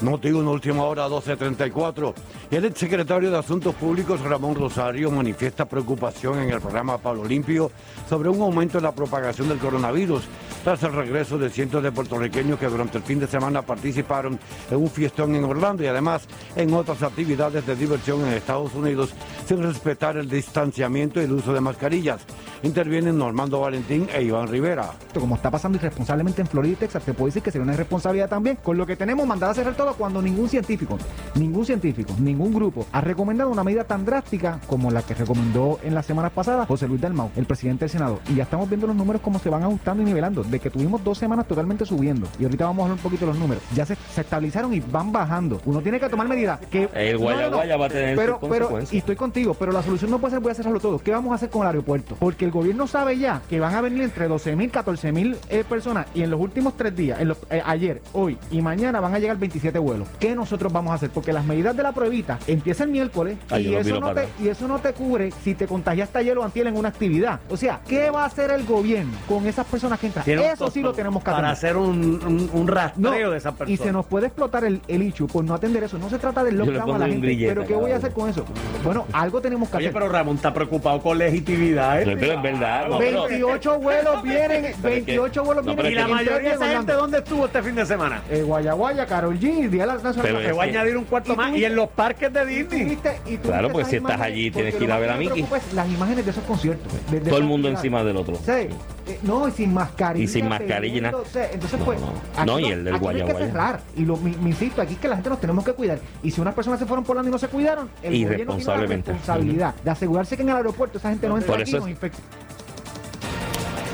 [0.01, 2.13] Noti una última hora 12.34.
[2.49, 7.71] Y el exsecretario de Asuntos Públicos, Ramón Rosario, manifiesta preocupación en el programa Pablo Limpio
[8.09, 10.23] sobre un aumento en la propagación del coronavirus
[10.63, 14.77] tras el regreso de cientos de puertorriqueños que durante el fin de semana participaron en
[14.77, 19.13] un fiestón en Orlando y además en otras actividades de diversión en Estados Unidos
[19.47, 22.21] sin respetar el distanciamiento y el uso de mascarillas.
[22.63, 24.91] Intervienen Normando Valentín e Iván Rivera.
[25.13, 28.29] Como está pasando irresponsablemente en Florida y Texas, te puedo decir que sería una irresponsabilidad
[28.29, 30.97] también con lo que tenemos mandado a cerrar todo cuando ningún científico,
[31.35, 35.93] ningún científico, ningún grupo ha recomendado una medida tan drástica como la que recomendó en
[35.95, 38.19] las semanas pasadas José Luis Dalmau, el presidente del Senado.
[38.29, 41.03] Y ya estamos viendo los números cómo se van ajustando y nivelando, de que tuvimos
[41.03, 42.27] dos semanas totalmente subiendo.
[42.39, 43.63] Y ahorita vamos a hablar un poquito de los números.
[43.75, 45.61] Ya se, se estabilizaron y van bajando.
[45.65, 46.89] Uno tiene que tomar medidas que...
[46.93, 50.11] El guaya guaya va a tener pero, sus pero, y estoy contigo, pero la solución
[50.11, 50.99] no puede ser voy a cerrarlo todo.
[50.99, 52.15] ¿Qué vamos a hacer con el aeropuerto?
[52.19, 55.63] Porque el gobierno sabe ya que van a venir entre 12 mil, 14 mil eh,
[55.67, 59.13] personas y en los últimos tres días, en los- eh, ayer, hoy y mañana van
[59.13, 60.07] a llegar 27 vuelos.
[60.19, 61.09] ¿Qué nosotros vamos a hacer?
[61.09, 64.47] Porque las medidas de la pruebita empiezan el miércoles Ay, y, eso no te, y
[64.47, 67.39] eso no te cubre si te contagiaste ayer o antier en una actividad.
[67.49, 70.25] O sea, ¿qué va a hacer el gobierno con esas personas que entran?
[70.25, 73.53] Tiene Eso sí lo tenemos que para hacer un, un, un rastreo No, de esas
[73.53, 73.79] Y personas.
[73.81, 75.97] se nos puede explotar el, el issue por no atender eso.
[75.97, 77.27] No se trata del lockdown a la gente.
[77.27, 78.45] grillete Pero ¿qué voy a hacer con eso?
[78.83, 79.99] Bueno, algo tenemos que Oye, hacer.
[79.99, 82.01] pero Ramón está preocupado con legitimidad.
[82.01, 82.15] ¿eh?
[82.19, 85.85] Pero es verdad, no, pero- 28 vuelos vienen, es que- 28 vuelos vienen.
[85.91, 88.21] Y la mayoría de esa gente, ¿dónde estuvo este fin de semana?
[88.29, 90.21] Eh, Guayaguaya, Carol G, Día de la Nacional.
[90.21, 91.55] Pero es va a añadir un cuarto Y más.
[91.55, 92.97] Y en los parques de Y Disney.
[93.41, 95.33] Claro, pues si estás allí, tienes que ir a ver a me Mickey.
[95.43, 96.91] preocupa es Las imágenes de esos conciertos.
[97.09, 98.35] de- de Todo el mundo encima del otro.
[98.35, 98.67] Sí.
[99.07, 100.23] Eh, no, y sin mascarilla.
[100.23, 101.07] Y sin mascarilla.
[101.07, 101.99] Entonces, No, pues.
[102.45, 102.59] no.
[102.59, 103.45] y el del no hay que guayaguaya.
[103.47, 103.79] cerrar.
[103.97, 105.99] Y lo, mi insisto, aquí es que la gente nos tenemos que cuidar.
[106.23, 108.43] Y si unas personas se fueron por y no se cuidaron, el gobierno tiene la
[108.43, 109.11] Irresponsablemente.
[109.11, 111.79] responsabilidad de asegurarse que en el aeropuerto esa gente no entre Por aquí eso y
[111.81, 112.17] nos infecte.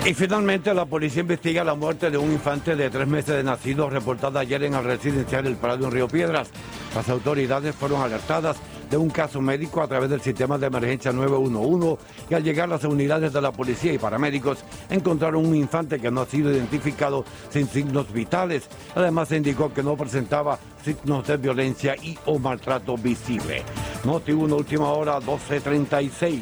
[0.06, 3.90] Y finalmente la policía investiga la muerte de un infante de tres meses de nacido
[3.90, 6.50] reportada ayer en el residencial El Prado en Río Piedras.
[6.96, 8.58] Las autoridades fueron alertadas
[8.90, 11.98] de un caso médico a través del sistema de emergencia 911
[12.30, 16.22] y al llegar las unidades de la policía y paramédicos encontraron un infante que no
[16.22, 18.70] ha sido identificado sin signos vitales.
[18.96, 23.64] Además se indicó que no presentaba signos de violencia y o maltrato visible.
[24.06, 26.42] Noti 1 última hora 1236.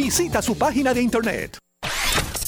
[0.03, 1.59] Visita su página de internet.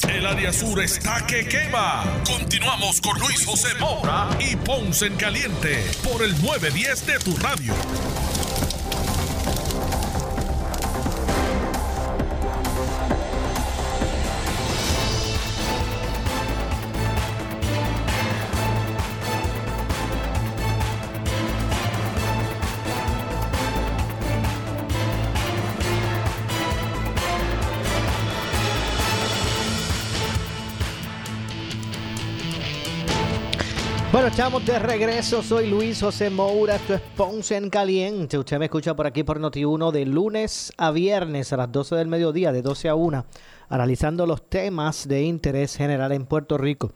[0.09, 2.03] El área sur está que quema.
[2.25, 7.75] Continuamos con Luis José Moura y Ponce en Caliente por el 910 de tu radio.
[34.33, 35.43] Estamos de regreso.
[35.43, 36.77] Soy Luis José Moura.
[36.77, 38.39] Esto es Ponce en Caliente.
[38.39, 42.07] Usted me escucha por aquí por Noti1 de lunes a viernes a las 12 del
[42.07, 43.25] mediodía, de 12 a 1,
[43.69, 46.91] analizando los temas de interés general en Puerto Rico.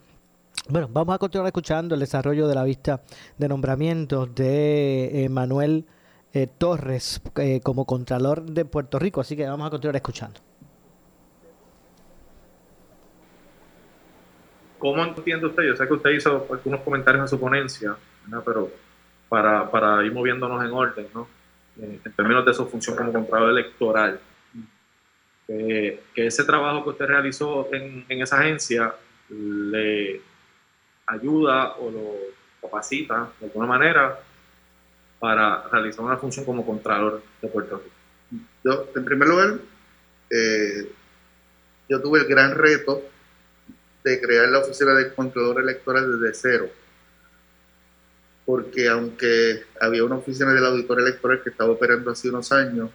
[0.68, 3.02] Bueno, vamos a continuar escuchando el desarrollo de la vista
[3.36, 5.86] de nombramientos de eh, Manuel
[6.32, 9.20] eh, Torres eh, como Contralor de Puerto Rico.
[9.20, 10.47] Así que vamos a continuar escuchando.
[14.78, 15.64] ¿Cómo entiende usted?
[15.64, 18.42] Yo sé que usted hizo algunos comentarios en su ponencia, ¿verdad?
[18.44, 18.70] pero
[19.28, 21.28] para, para ir moviéndonos en orden, ¿no?
[21.80, 24.20] Eh, en términos de su función como contralor electoral,
[25.48, 28.94] eh, que ese trabajo que usted realizó en, en esa agencia
[29.30, 30.20] le
[31.06, 32.14] ayuda o lo
[32.60, 34.18] capacita de alguna manera
[35.18, 38.44] para realizar una función como contralor de Puerto Rico.
[38.64, 39.58] Yo, en primer lugar,
[40.30, 40.92] eh,
[41.88, 43.02] yo tuve el gran reto
[44.04, 46.70] de crear la oficina de Contralor Electoral desde cero.
[48.44, 52.90] Porque aunque había una oficina del auditor electoral que estaba operando hace unos años,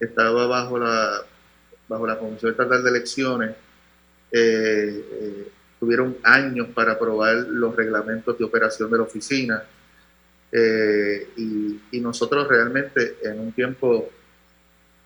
[0.00, 1.22] estaba bajo la,
[1.88, 3.56] bajo la Comisión Estatal de Elecciones,
[4.32, 5.48] eh, eh,
[5.78, 9.64] tuvieron años para aprobar los reglamentos de operación de la oficina.
[10.50, 14.10] Eh, y, nosotros realmente en un tiempo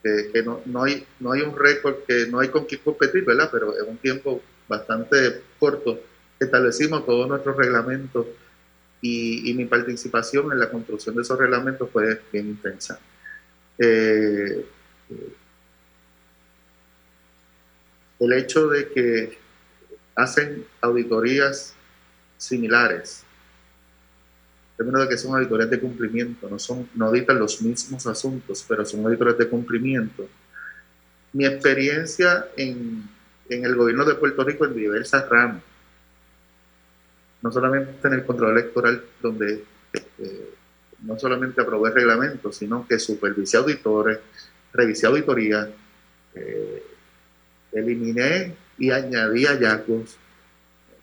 [0.03, 3.25] que, que no, no, hay, no hay un récord, que no hay con qué competir,
[3.25, 3.49] ¿verdad?
[3.53, 6.01] Pero en un tiempo bastante corto,
[6.39, 8.27] establecimos todos nuestros reglamentos
[9.01, 12.99] y, mi participación en la construcción de esos reglamentos fue bien intensa.
[13.79, 14.66] Eh,
[18.19, 19.39] el hecho de que
[20.16, 21.75] hacen auditorías
[22.37, 23.25] similares,
[24.73, 28.64] en términos de que son auditorías de cumplimiento, no, son, no auditan los mismos asuntos,
[28.69, 30.29] pero son auditorías de cumplimiento.
[31.33, 33.09] Mi experiencia en
[33.49, 35.62] en el gobierno de Puerto Rico en diversas ramas.
[37.42, 39.64] No solamente en el control electoral, donde
[40.18, 40.55] eh,
[41.03, 44.18] no solamente aprobé reglamentos, sino que supervisé auditores,
[44.72, 45.68] revisé auditorías,
[46.34, 46.82] eh,
[47.72, 50.16] eliminé y añadí hallazgos,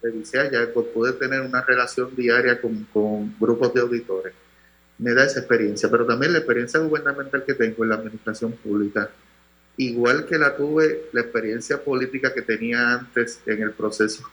[0.02, 4.34] revisé hallazgos, pude tener una relación diaria con grupos de auditores.
[4.98, 9.10] Me da esa experiencia, pero también la experiencia gubernamental que tengo en la administración pública
[9.78, 14.24] igual que la tuve la experiencia política que tenía antes en el proceso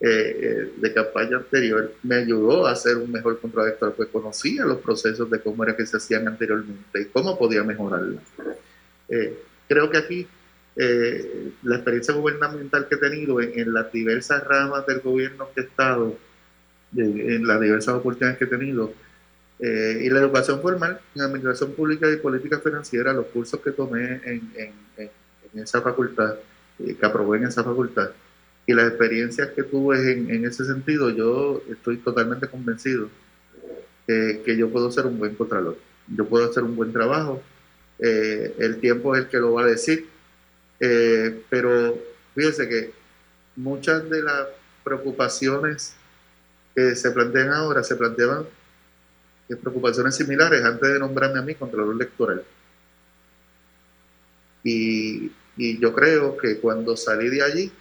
[0.00, 4.78] eh, eh, de campaña anterior, me ayudó a ser un mejor contradictor, pues conocía los
[4.78, 8.20] procesos de cómo era que se hacían anteriormente y cómo podía mejorarla.
[9.08, 9.36] Eh,
[9.66, 10.28] creo que aquí
[11.64, 16.16] la experiencia gubernamental que he tenido en, las diversas ramas del gobierno que he estado,
[16.96, 18.94] en las diversas oportunidades que he tenido,
[19.60, 24.20] eh, y la educación formal en Administración Pública y Política Financiera, los cursos que tomé
[24.24, 24.52] en,
[25.54, 26.36] esa facultad,
[26.78, 28.10] eh, que aprobé en esa facultad,
[28.66, 33.08] y las experiencias que tuve en, ese sentido, yo estoy totalmente convencido
[34.06, 35.76] eh, que yo puedo ser un buen contralor.
[36.06, 37.42] Yo puedo hacer un buen trabajo.
[37.98, 40.06] el tiempo es el que lo va a decir.
[41.50, 41.98] pero
[42.34, 42.92] fíjense que
[43.56, 44.48] muchas de las
[44.84, 45.94] preocupaciones
[46.74, 48.46] que se plantean ahora se planteaban
[49.56, 52.44] preocupaciones similares antes de nombrarme a mí Contralor Electoral.
[54.62, 57.72] Y, y, yo creo que cuando salí de allí,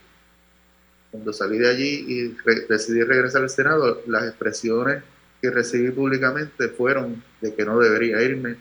[1.12, 2.38] cuando salí de allí y
[2.70, 5.04] decidí regresar al Senado, las expresiones
[5.42, 8.56] que recibí públicamente fueron de que no debería irme,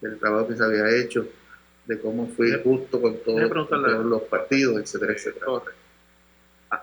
[0.00, 1.26] del trabajo que se había hecho,
[1.86, 5.46] de cómo fui justo con, todo, con todos los partidos, etcétera, etcétera.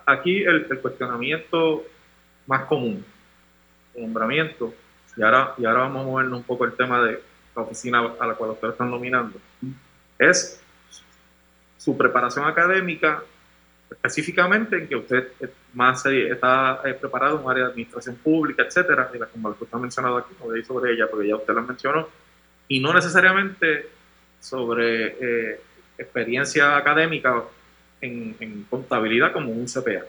[0.06, 1.84] Aquí el, el cuestionamiento
[2.46, 3.04] más común,
[3.94, 4.74] el nombramiento,
[5.16, 7.20] y ahora, y ahora vamos a movernos un poco el tema de
[7.54, 9.38] la oficina a la cual ustedes están nominando,
[10.18, 10.60] es
[11.76, 13.22] su preparación académica,
[13.90, 15.32] específicamente en que usted
[15.72, 19.64] más está eh, preparado en un área de administración pública, etcétera, y la como usted
[19.64, 22.08] está mencionado aquí, no voy a ir sobre ella porque ya usted la mencionó,
[22.68, 23.88] y no necesariamente
[24.38, 25.06] sobre
[25.52, 25.60] eh,
[25.98, 27.42] experiencia académica
[28.00, 30.04] en, en, contabilidad como un CPA.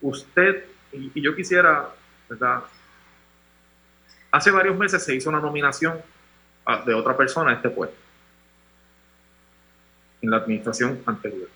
[0.00, 1.88] Usted, y, y yo quisiera,
[2.28, 2.64] ¿verdad?
[4.32, 6.00] Hace varios meses se hizo una nominación
[6.86, 7.96] de otra persona a este puesto
[10.22, 11.48] en la administración anterior.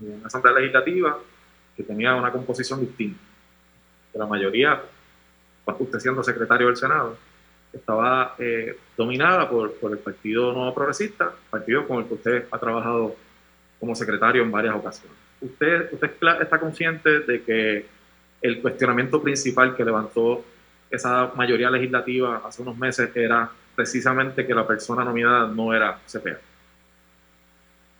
[0.00, 1.18] Una asamblea legislativa
[1.76, 3.20] que tenía una composición distinta.
[4.14, 4.82] la mayoría,
[5.64, 7.16] usted siendo secretario del Senado,
[7.72, 13.14] estaba eh, dominada por, el Partido Nuevo Progresista, partido con el que usted ha trabajado
[13.78, 15.16] como secretario en varias ocasiones.
[15.40, 15.90] Usted
[16.40, 17.86] está consciente de que
[18.42, 20.44] el cuestionamiento principal que levantó
[20.90, 26.38] esa mayoría legislativa hace unos meses era precisamente que la persona nominada no era CPA.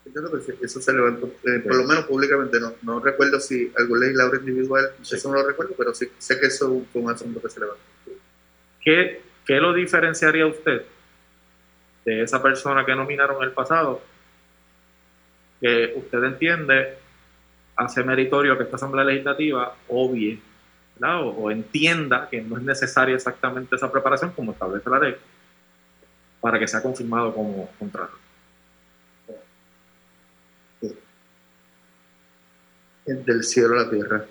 [0.07, 3.71] Entiendo que sí, eso se levantó, eh, por lo menos públicamente, no, no recuerdo si
[3.77, 7.43] algún legislador individual, eso no lo recuerdo, pero sí sé que eso fue un asunto
[7.43, 7.83] que se levantó.
[8.81, 10.83] ¿Qué, qué lo diferenciaría usted
[12.07, 14.01] de esa persona que nominaron en el pasado?
[15.61, 16.97] Que usted entiende,
[17.77, 20.41] hace meritorio que esta Asamblea Legislativa obvie
[20.99, 21.23] ¿verdad?
[21.23, 25.17] o, o entienda que no es necesaria exactamente esa preparación como establece la ley
[26.41, 28.17] para que sea confirmado como contrato.
[33.17, 34.27] del cielo a la tierra.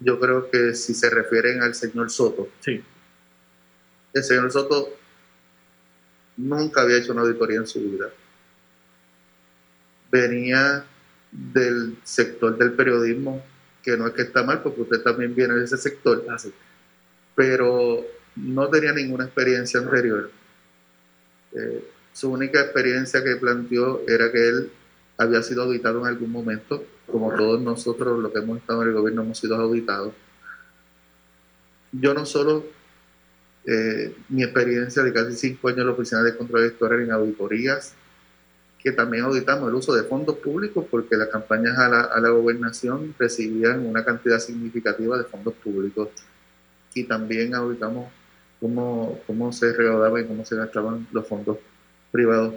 [0.00, 2.82] Yo creo que si se refieren al señor Soto, sí.
[4.12, 4.96] el señor Soto
[6.36, 8.10] nunca había hecho una auditoría en su vida.
[10.10, 10.84] Venía
[11.30, 13.44] del sector del periodismo,
[13.84, 16.24] que no es que está mal, porque usted también viene de ese sector,
[17.34, 18.04] pero
[18.36, 20.30] no tenía ninguna experiencia anterior.
[21.52, 24.72] Eh, su única experiencia que planteó era que él
[25.18, 28.94] había sido auditado en algún momento, como todos nosotros los que hemos estado en el
[28.94, 30.14] gobierno hemos sido auditados.
[31.92, 32.64] Yo no solo
[33.66, 37.94] eh, mi experiencia de casi cinco años en la Oficina de Control Electoral en auditorías,
[38.84, 42.28] que también auditamos el uso de fondos públicos porque las campañas a la, a la
[42.28, 46.10] gobernación recibían una cantidad significativa de fondos públicos
[46.94, 48.12] y también auditamos
[48.60, 51.58] cómo, cómo se recaudaban y cómo se gastaban los fondos
[52.12, 52.54] privados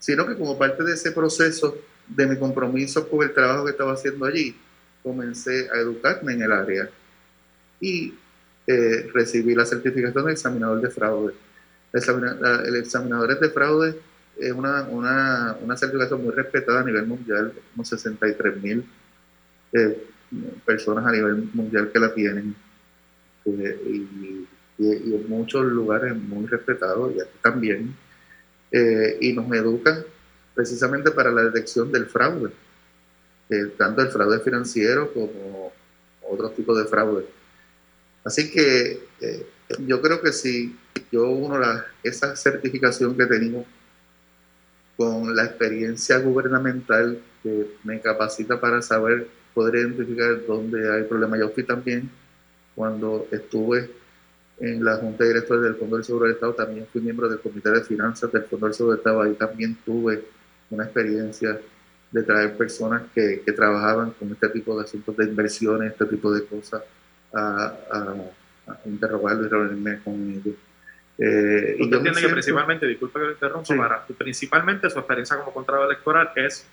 [0.00, 1.76] sino que como parte de ese proceso
[2.08, 4.56] de mi compromiso con el trabajo que estaba haciendo allí,
[5.02, 6.90] comencé a educarme en el área
[7.80, 8.14] y
[8.66, 11.34] eh, recibí la certificación de examinador de fraude.
[11.92, 14.00] El examinador de fraude
[14.38, 18.84] es una, una, una certificación muy respetada a nivel mundial, como 63 mil
[19.72, 20.06] eh,
[20.64, 22.54] personas a nivel mundial que la tienen
[23.44, 24.46] eh, y,
[24.78, 27.94] en muchos lugares muy respetados y aquí también
[28.72, 30.04] eh, y nos educan
[30.54, 32.50] precisamente para la detección del fraude,
[33.76, 35.72] tanto el fraude financiero como
[36.22, 37.26] otros tipos de fraude.
[38.24, 39.00] Así que
[39.86, 40.76] yo creo que si
[41.12, 43.66] yo uno la, esa certificación que tenemos
[45.00, 51.40] con la experiencia gubernamental que me capacita para saber, poder identificar dónde hay problemas.
[51.40, 52.10] Yo fui también
[52.74, 53.90] cuando estuve
[54.58, 57.40] en la Junta de Directores del Fondo del Seguro del Estado, también fui miembro del
[57.40, 60.22] Comité de Finanzas del Fondo del Seguro del Estado, ahí también tuve
[60.68, 61.58] una experiencia
[62.12, 66.30] de traer personas que, que trabajaban con este tipo de asuntos de inversiones, este tipo
[66.30, 66.82] de cosas,
[67.32, 68.14] a, a,
[68.84, 70.56] y reunirme con ellos.
[71.22, 75.84] Eh, Usted entiende que principalmente, disculpe que lo interrumpa, para, principalmente su experiencia como contrato
[75.84, 76.66] electoral es,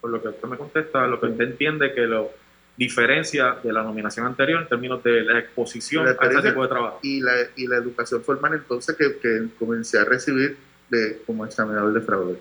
[0.00, 2.30] por lo que usted me contesta, lo que usted entiende que lo
[2.76, 6.68] diferencia de la nominación anterior en términos de la exposición la a ese tipo de
[6.68, 7.00] trabajo.
[7.02, 10.58] Y la, y la educación formal entonces que, que comencé a recibir
[10.90, 12.38] de, como examinador de fraude.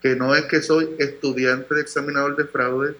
[0.00, 2.94] Que no es que soy estudiante de examinador de fraude,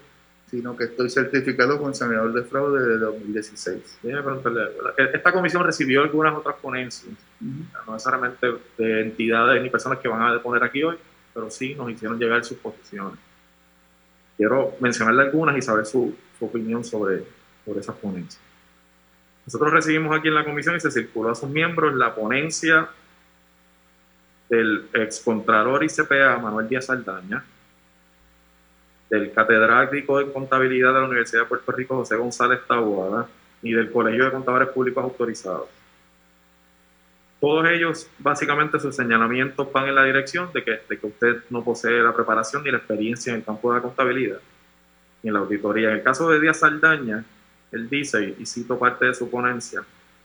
[0.55, 3.99] sino que estoy certificado como examinador de fraude desde 2016.
[5.13, 8.47] Esta comisión recibió algunas otras ponencias, no necesariamente
[8.79, 10.97] de entidades ni personas que van a deponer aquí hoy,
[11.35, 13.19] pero sí nos hicieron llegar sus posiciones.
[14.37, 17.25] Quiero mencionarle algunas y saber su, su opinión sobre,
[17.65, 18.41] sobre esas ponencias.
[19.47, 22.89] Nosotros recibimos aquí en la comisión y se circuló a sus miembros la ponencia
[24.49, 27.45] del excontralor ICPA Manuel Díaz Saldaña,
[29.11, 33.29] del catedrático de contabilidad de la Universidad de Puerto Rico José González Taboada
[33.63, 35.69] y del Colegio de Contadores Públicos Autorizados.
[37.41, 41.63] Todos ellos, básicamente, sus señalamientos van en la dirección de que, de que usted no
[41.63, 44.39] posee la preparación ni la experiencia en el campo de la contabilidad
[45.23, 45.91] ni en la auditoría.
[45.91, 47.25] En el caso de Díaz Saldaña,
[47.73, 49.83] él dice, y cito parte de su ponencia,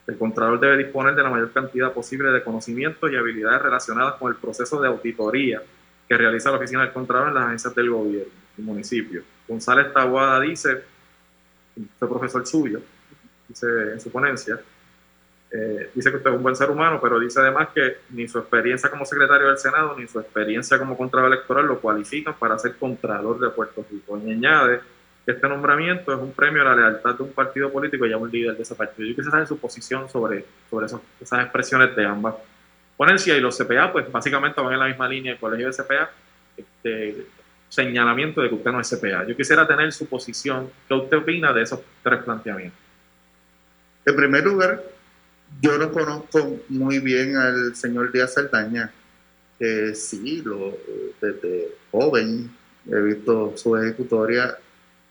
[0.08, 4.32] el Contralor debe disponer de la mayor cantidad posible de conocimientos y habilidades relacionadas con
[4.32, 5.62] el proceso de auditoría
[6.08, 9.24] que realiza la Oficina del Contralor en las agencias del gobierno municipio.
[9.48, 10.84] González Taguada dice,
[11.98, 12.82] fue profesor suyo,
[13.48, 14.60] dice en su ponencia,
[15.52, 18.38] eh, dice que usted es un buen ser humano, pero dice además que ni su
[18.38, 22.76] experiencia como secretario del Senado ni su experiencia como contralor electoral lo cualifican para ser
[22.76, 24.22] contralor de Puerto Rico.
[24.24, 24.82] Y añade
[25.26, 28.18] que este nombramiento es un premio a la lealtad de un partido político y a
[28.18, 29.08] un líder de ese partido.
[29.08, 31.02] Yo quisiera saber su posición sobre, sobre esas,
[31.42, 32.36] expresiones de ambas
[32.96, 36.12] ponencias y los CPA, pues básicamente van en la misma línea del colegio de CPA,
[36.58, 37.26] este
[37.70, 39.26] señalamiento de que usted no es CPA.
[39.28, 42.80] Yo quisiera tener su posición, ¿qué usted opina de esos tres planteamientos?
[44.06, 44.84] En primer lugar,
[45.62, 48.92] yo no conozco muy bien al señor Díaz Saldaña.
[49.60, 50.78] Eh, sí, lo,
[51.22, 52.50] desde joven
[52.90, 54.58] he visto su ejecutoria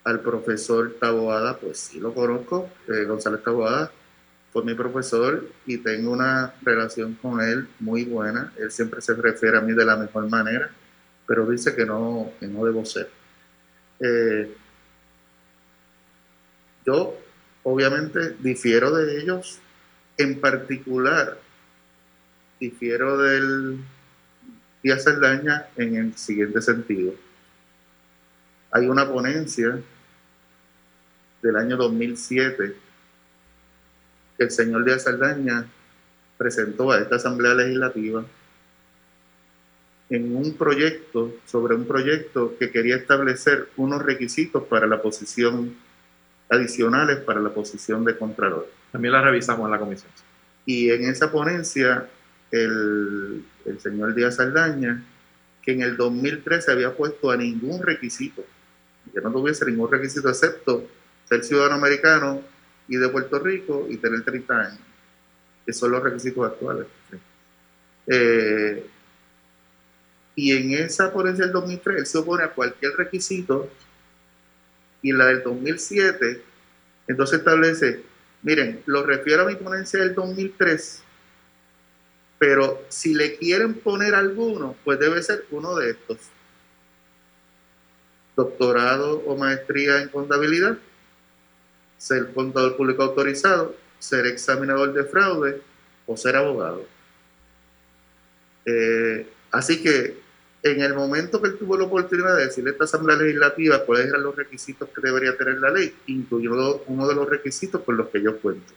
[0.04, 2.70] al profesor Taboada, pues sí lo conozco.
[2.88, 3.92] Eh, González Taboada
[4.52, 8.52] fue mi profesor y tengo una relación con él muy buena.
[8.59, 10.70] Él siempre se refiere a mí de la mejor manera.
[11.29, 13.11] Pero dice que no, que no debo ser.
[14.01, 14.57] Eh,
[16.87, 17.20] yo,
[17.64, 19.59] obviamente, difiero de ellos,
[20.16, 21.39] en particular,
[22.59, 23.85] difiero del
[24.83, 27.12] Díaz Saldaña en el siguiente sentido.
[28.70, 29.79] Hay una ponencia
[31.43, 32.74] del año 2007
[34.39, 35.66] que el señor Díaz Saldaña
[36.39, 38.24] presentó a esta Asamblea Legislativa
[40.11, 45.76] en un proyecto, sobre un proyecto que quería establecer unos requisitos para la posición
[46.48, 48.68] adicionales para la posición de Contralor.
[48.90, 50.11] También la revisamos en la comisión.
[50.64, 52.09] Y en esa ponencia,
[52.50, 55.02] el, el señor Díaz Saldaña,
[55.62, 58.44] que en el 2013 había puesto a ningún requisito,
[59.12, 60.86] que no tuviese ningún requisito excepto
[61.28, 62.42] ser ciudadano americano
[62.88, 64.80] y de Puerto Rico y tener 30 años,
[65.66, 66.86] que son los requisitos actuales.
[68.06, 68.86] Eh,
[70.39, 73.68] y en esa ponencia del 2003 él se opone a cualquier requisito
[75.03, 76.45] y la del 2007
[77.09, 78.05] entonces establece,
[78.43, 81.03] miren, lo refiero a mi ponencia del 2003,
[82.39, 86.18] pero si le quieren poner alguno, pues debe ser uno de estos.
[88.36, 90.78] Doctorado o maestría en contabilidad,
[91.97, 95.62] ser contador público autorizado, ser examinador de fraude
[96.07, 96.86] o ser abogado.
[98.66, 100.28] Eh, así que
[100.62, 104.06] en el momento que él tuvo la oportunidad de decirle a esta Asamblea Legislativa cuáles
[104.06, 108.09] eran los requisitos que debería tener la ley, incluyó uno de los requisitos con los
[108.09, 108.72] que yo cuento.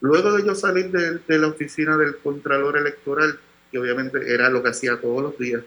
[0.00, 3.38] Luego de yo salir de, de la oficina del Contralor Electoral,
[3.72, 5.62] que obviamente era lo que hacía todos los días,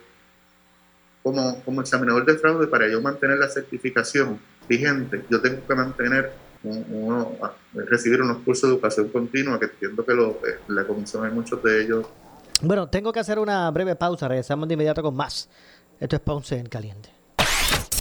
[1.23, 6.32] como, como examinador de fraude, para yo mantener la certificación vigente, yo tengo que mantener
[7.73, 11.84] recibir unos cursos de educación continua, que entiendo que eh, la comisión hay muchos de
[11.84, 12.07] ellos
[12.62, 14.28] Bueno, tengo que hacer una breve pausa.
[14.28, 15.49] Regresamos de inmediato con más.
[15.99, 17.10] Esto es Ponce en Caliente.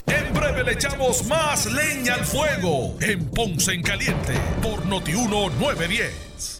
[0.07, 6.59] En breve le echamos más leña al fuego en Ponce en Caliente por Notiuno 910.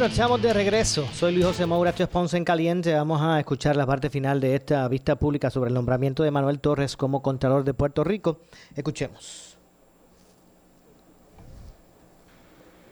[0.00, 1.06] Bueno, estamos de regreso.
[1.12, 2.94] Soy Luis José Moura, esto es Ponce en Caliente.
[2.94, 6.58] Vamos a escuchar la parte final de esta vista pública sobre el nombramiento de Manuel
[6.58, 8.40] Torres como Contralor de Puerto Rico.
[8.74, 9.58] Escuchemos.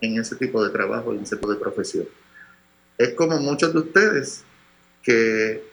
[0.03, 2.05] en ese tipo de trabajo, en ese tipo de profesión.
[2.99, 4.45] Es como muchos de ustedes
[5.03, 5.65] que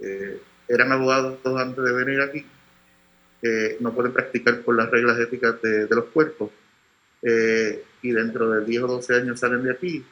[0.00, 2.44] eh, eran abogados antes de venir aquí,
[3.40, 6.50] que no pueden practicar por las reglas éticas de, de los cuerpos,
[7.22, 10.04] eh, y dentro de 10 o 12 años salen de aquí,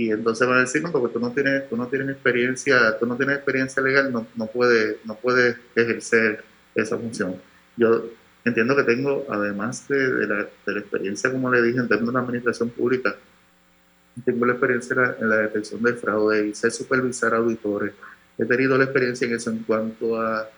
[0.00, 3.04] y entonces van a decir, no, porque tú no tienes, tú no tienes experiencia, tú
[3.04, 6.42] no tienes experiencia legal, no, no puedes no puedes ejercer
[6.74, 7.36] esa función.
[7.76, 8.06] Yo
[8.46, 10.36] entiendo que tengo, además de, de la,
[10.66, 13.14] de la experiencia, como le dije, en términos de administración pública,
[14.24, 17.92] tengo la experiencia en la, en la detección del fraude y sé supervisar auditores.
[18.38, 20.48] He tenido la experiencia en eso en cuanto a,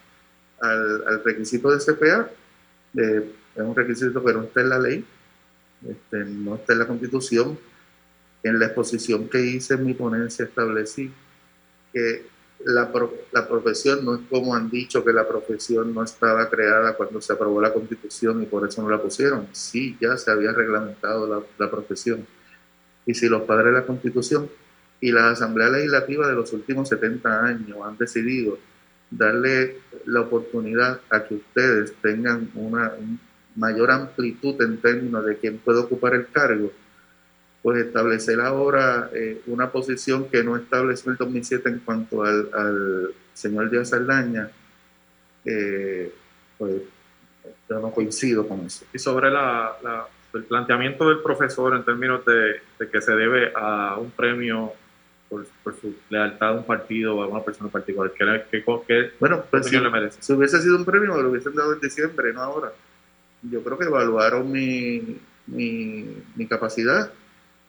[0.61, 2.31] al, al requisito de CPA.
[2.97, 5.05] eh, es un requisito que no está en la ley,
[5.89, 7.59] este, no está en la constitución.
[8.43, 11.13] En la exposición que hice en mi ponencia establecí
[11.93, 12.27] que
[12.65, 12.91] la,
[13.33, 17.33] la profesión no es como han dicho que la profesión no estaba creada cuando se
[17.33, 19.49] aprobó la constitución y por eso no la pusieron.
[19.53, 22.27] Sí, ya se había reglamentado la, la profesión.
[23.07, 24.49] y si los padres de la Constitución
[25.01, 28.59] y la Asamblea Legislativa de los últimos 70 años han decidido
[29.11, 32.93] darle la oportunidad a que ustedes tengan una
[33.57, 36.73] mayor amplitud en términos de quién puede ocupar el cargo,
[37.63, 43.11] pues establecer ahora eh, una posición que no estableció el 2007 en cuanto al, al
[43.35, 44.51] señor Díaz Saldaña,
[45.45, 46.13] eh,
[46.59, 46.83] pues
[47.69, 48.85] yo no coincido con eso.
[48.93, 53.53] Y sobre la, la- el planteamiento del profesor en términos de, de que se debe
[53.55, 54.73] a un premio
[55.29, 58.11] por, por su lealtad a un partido o a una persona particular,
[58.51, 60.23] ¿qué, qué, Bueno, pues si, le merece?
[60.23, 62.73] si hubiese sido un premio, me lo hubiesen dado en diciembre, no ahora.
[63.43, 67.13] Yo creo que evaluaron mi, mi, mi capacidad,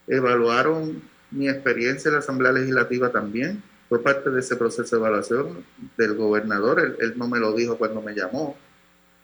[0.07, 1.01] evaluaron
[1.31, 3.63] mi experiencia en la Asamblea Legislativa también.
[3.89, 5.65] Fue parte de ese proceso de evaluación
[5.97, 6.97] del gobernador.
[6.99, 8.57] Él, no me lo dijo cuando me llamó,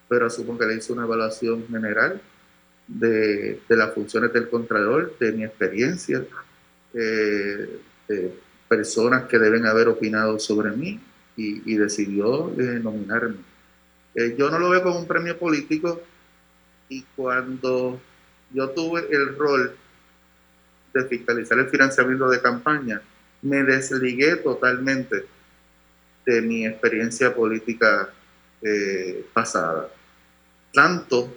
[0.08, 2.22] pero asumo que le hizo una evaluación general
[2.88, 6.24] de, de las funciones del Contralor, de mi experiencia,
[6.94, 8.34] eh, de
[8.68, 11.00] personas que deben haber opinado sobre mí
[11.36, 13.38] y, y decidió eh, nominarme.
[14.16, 16.02] Eh, yo no lo veo como un premio político
[16.90, 18.00] y cuando
[18.52, 19.76] yo tuve el rol
[20.94, 23.02] de fiscalizar el financiamiento de campaña,
[23.42, 25.26] me desligué totalmente
[26.26, 28.10] de mi experiencia política
[28.62, 29.88] eh, pasada.
[30.74, 31.34] Tanto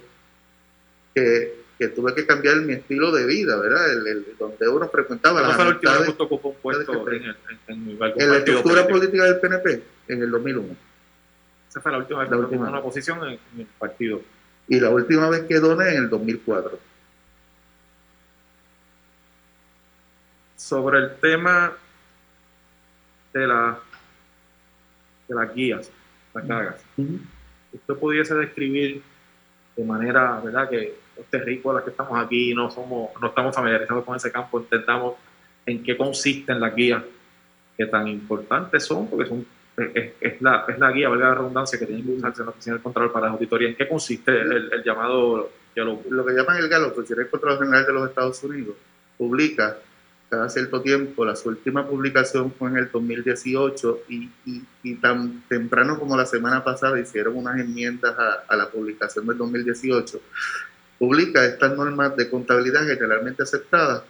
[1.15, 3.91] que, que tuve que cambiar mi estilo de vida, ¿verdad?
[3.93, 7.09] El, el- donde uno frecuentaba ¿Cuándo las fue la última vez que ocupó un puesto
[7.11, 7.37] en, el,
[7.67, 10.75] en, en la estructura política del PNP en el 2001.
[11.69, 12.69] Esa fue la última vez La que ocupó última.
[12.69, 14.21] una posición en, en el partido.
[14.67, 16.79] Y la última vez que doné en el 2004.
[20.73, 21.71] Sobre el tema
[23.31, 23.77] de, la,
[25.27, 25.91] de las guías,
[26.33, 29.03] las cargas, usted pudiese describir
[29.75, 30.67] de manera, ¿verdad?
[30.67, 35.13] Que los terrícolas que estamos aquí no somos, no estamos familiarizados con ese campo, entendamos
[35.67, 37.03] en qué consisten las guías,
[37.77, 39.45] que tan importantes son, porque son
[39.77, 42.51] es, es la, es la guía, valga la redundancia, que tiene que usarse en la
[42.51, 43.69] oficina del control para la auditoría.
[43.69, 46.05] ¿En qué consiste el, el llamado Book?
[46.09, 48.75] Lo que llaman el GALO, pues, el Control General de los Estados Unidos,
[49.19, 49.77] publica
[50.33, 56.17] cada cierto tiempo, la su última publicación fue en el 2018 y, tan temprano como
[56.17, 60.19] la semana pasada hicieron unas enmiendas a, a la publicación del 2018,
[60.97, 64.01] publica estas normas de contabilidad generalmente aceptadas,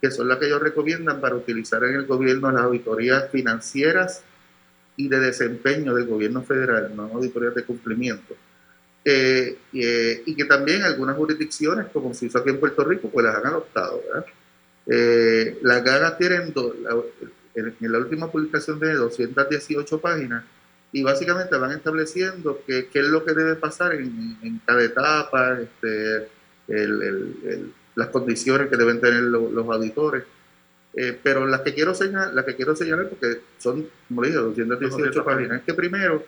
[0.00, 4.22] que son las que ellos recomiendan para utilizar en el gobierno las auditorías financieras
[4.96, 8.36] y de desempeño del gobierno federal, no auditorías de cumplimiento.
[9.04, 13.26] Eh, eh, y que también algunas jurisdicciones, como se hizo aquí en Puerto Rico, pues
[13.26, 14.00] las han adoptado.
[14.06, 14.24] ¿verdad?
[14.86, 16.96] Eh, las ganas tienen do- la-
[17.54, 20.44] en, en la última publicación de 218 páginas
[20.92, 25.58] y básicamente van estableciendo que- qué es lo que debe pasar en, en cada etapa,
[25.60, 26.16] este,
[26.68, 30.24] el- el- el- las condiciones que deben tener lo- los auditores.
[30.96, 34.38] Eh, pero las que quiero señalar, las que quiero señalar porque son, como le dije,
[34.40, 36.24] 218 218 páginas, es que primero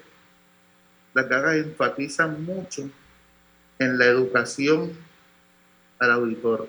[1.14, 2.88] las gagas enfatizan mucho
[3.78, 4.90] en la educación
[5.98, 6.68] al auditor,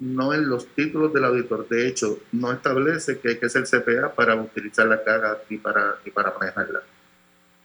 [0.00, 1.68] no en los títulos del auditor.
[1.68, 5.96] De hecho, no establece que hay que ser CPA para utilizar la caga y para,
[6.04, 6.82] y para manejarla.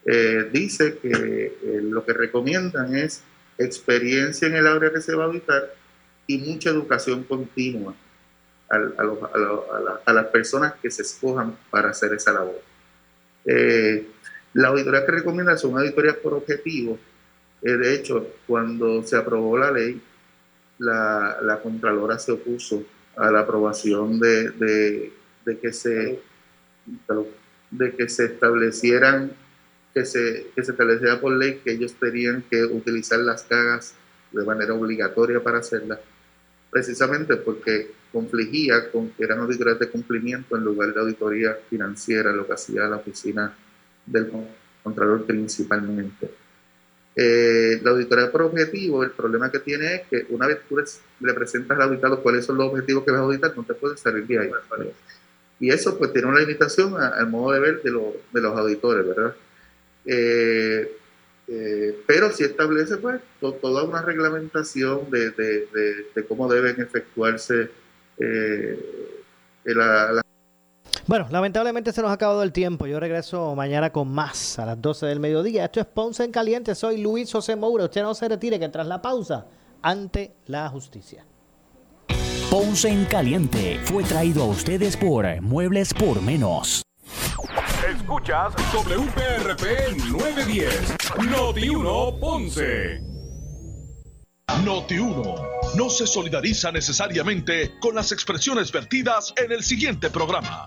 [0.05, 3.23] Eh, dice que eh, lo que recomiendan es
[3.57, 5.73] experiencia en el área que se va a auditar
[6.27, 7.95] y mucha educación continua
[8.69, 9.27] al- a, los- a
[9.77, 12.61] a la- a las personas que se escojan para hacer esa labor.
[13.45, 14.07] Eh,
[14.53, 16.97] la auditoría que recomienda son auditorías por objetivo.
[17.61, 20.01] Eh, de hecho, cuando se aprobó la ley,
[20.79, 22.83] la, la Contralora se opuso
[23.15, 25.13] a la aprobación de, de-
[25.61, 26.19] que se
[27.71, 29.31] de que se establecieran
[29.93, 33.93] que se, que se estableciera por ley que ellos tenían que utilizar las cagas
[34.31, 35.99] de manera obligatoria para hacerlas,
[36.69, 42.45] precisamente porque confligía con que eran auditorías de cumplimiento en lugar de auditoría financiera, lo
[42.45, 43.53] que hacía la oficina
[44.05, 44.47] del con-
[44.83, 46.29] Contralor principalmente.
[47.17, 50.77] Eh, la auditoría por objetivo, el problema que tiene es que una vez tú
[51.21, 53.99] le presentas al auditado cuáles son los objetivos que vas a auditar, no te puedes
[54.01, 54.49] salir de ahí.
[55.59, 58.57] Y eso pues tiene una limitación a- al modo de ver de, lo- de los
[58.57, 59.35] auditores, ¿verdad?
[60.05, 60.91] Eh,
[61.47, 66.81] eh, pero sí establece pues to- toda una reglamentación de, de- de- de cómo deben
[66.81, 67.69] efectuarse
[68.19, 68.79] eh,
[69.65, 70.21] la, la
[71.07, 72.87] Bueno, lamentablemente se nos ha acabado el tiempo.
[72.87, 75.65] Yo regreso mañana con más a las 12 del mediodía.
[75.65, 76.73] Esto es Ponce en Caliente.
[76.73, 77.85] Soy Luis José Moura.
[77.85, 79.45] Usted no se retire que tras la pausa,
[79.83, 81.23] ante la justicia.
[82.49, 86.81] Ponce en Caliente fue traído a ustedes por Muebles por Menos.
[87.87, 90.95] Escuchas WPRP 910,
[91.29, 92.99] Noti 1 Ponce.
[94.63, 95.21] Noti 1
[95.75, 100.65] no se solidariza necesariamente con las expresiones vertidas en el siguiente programa.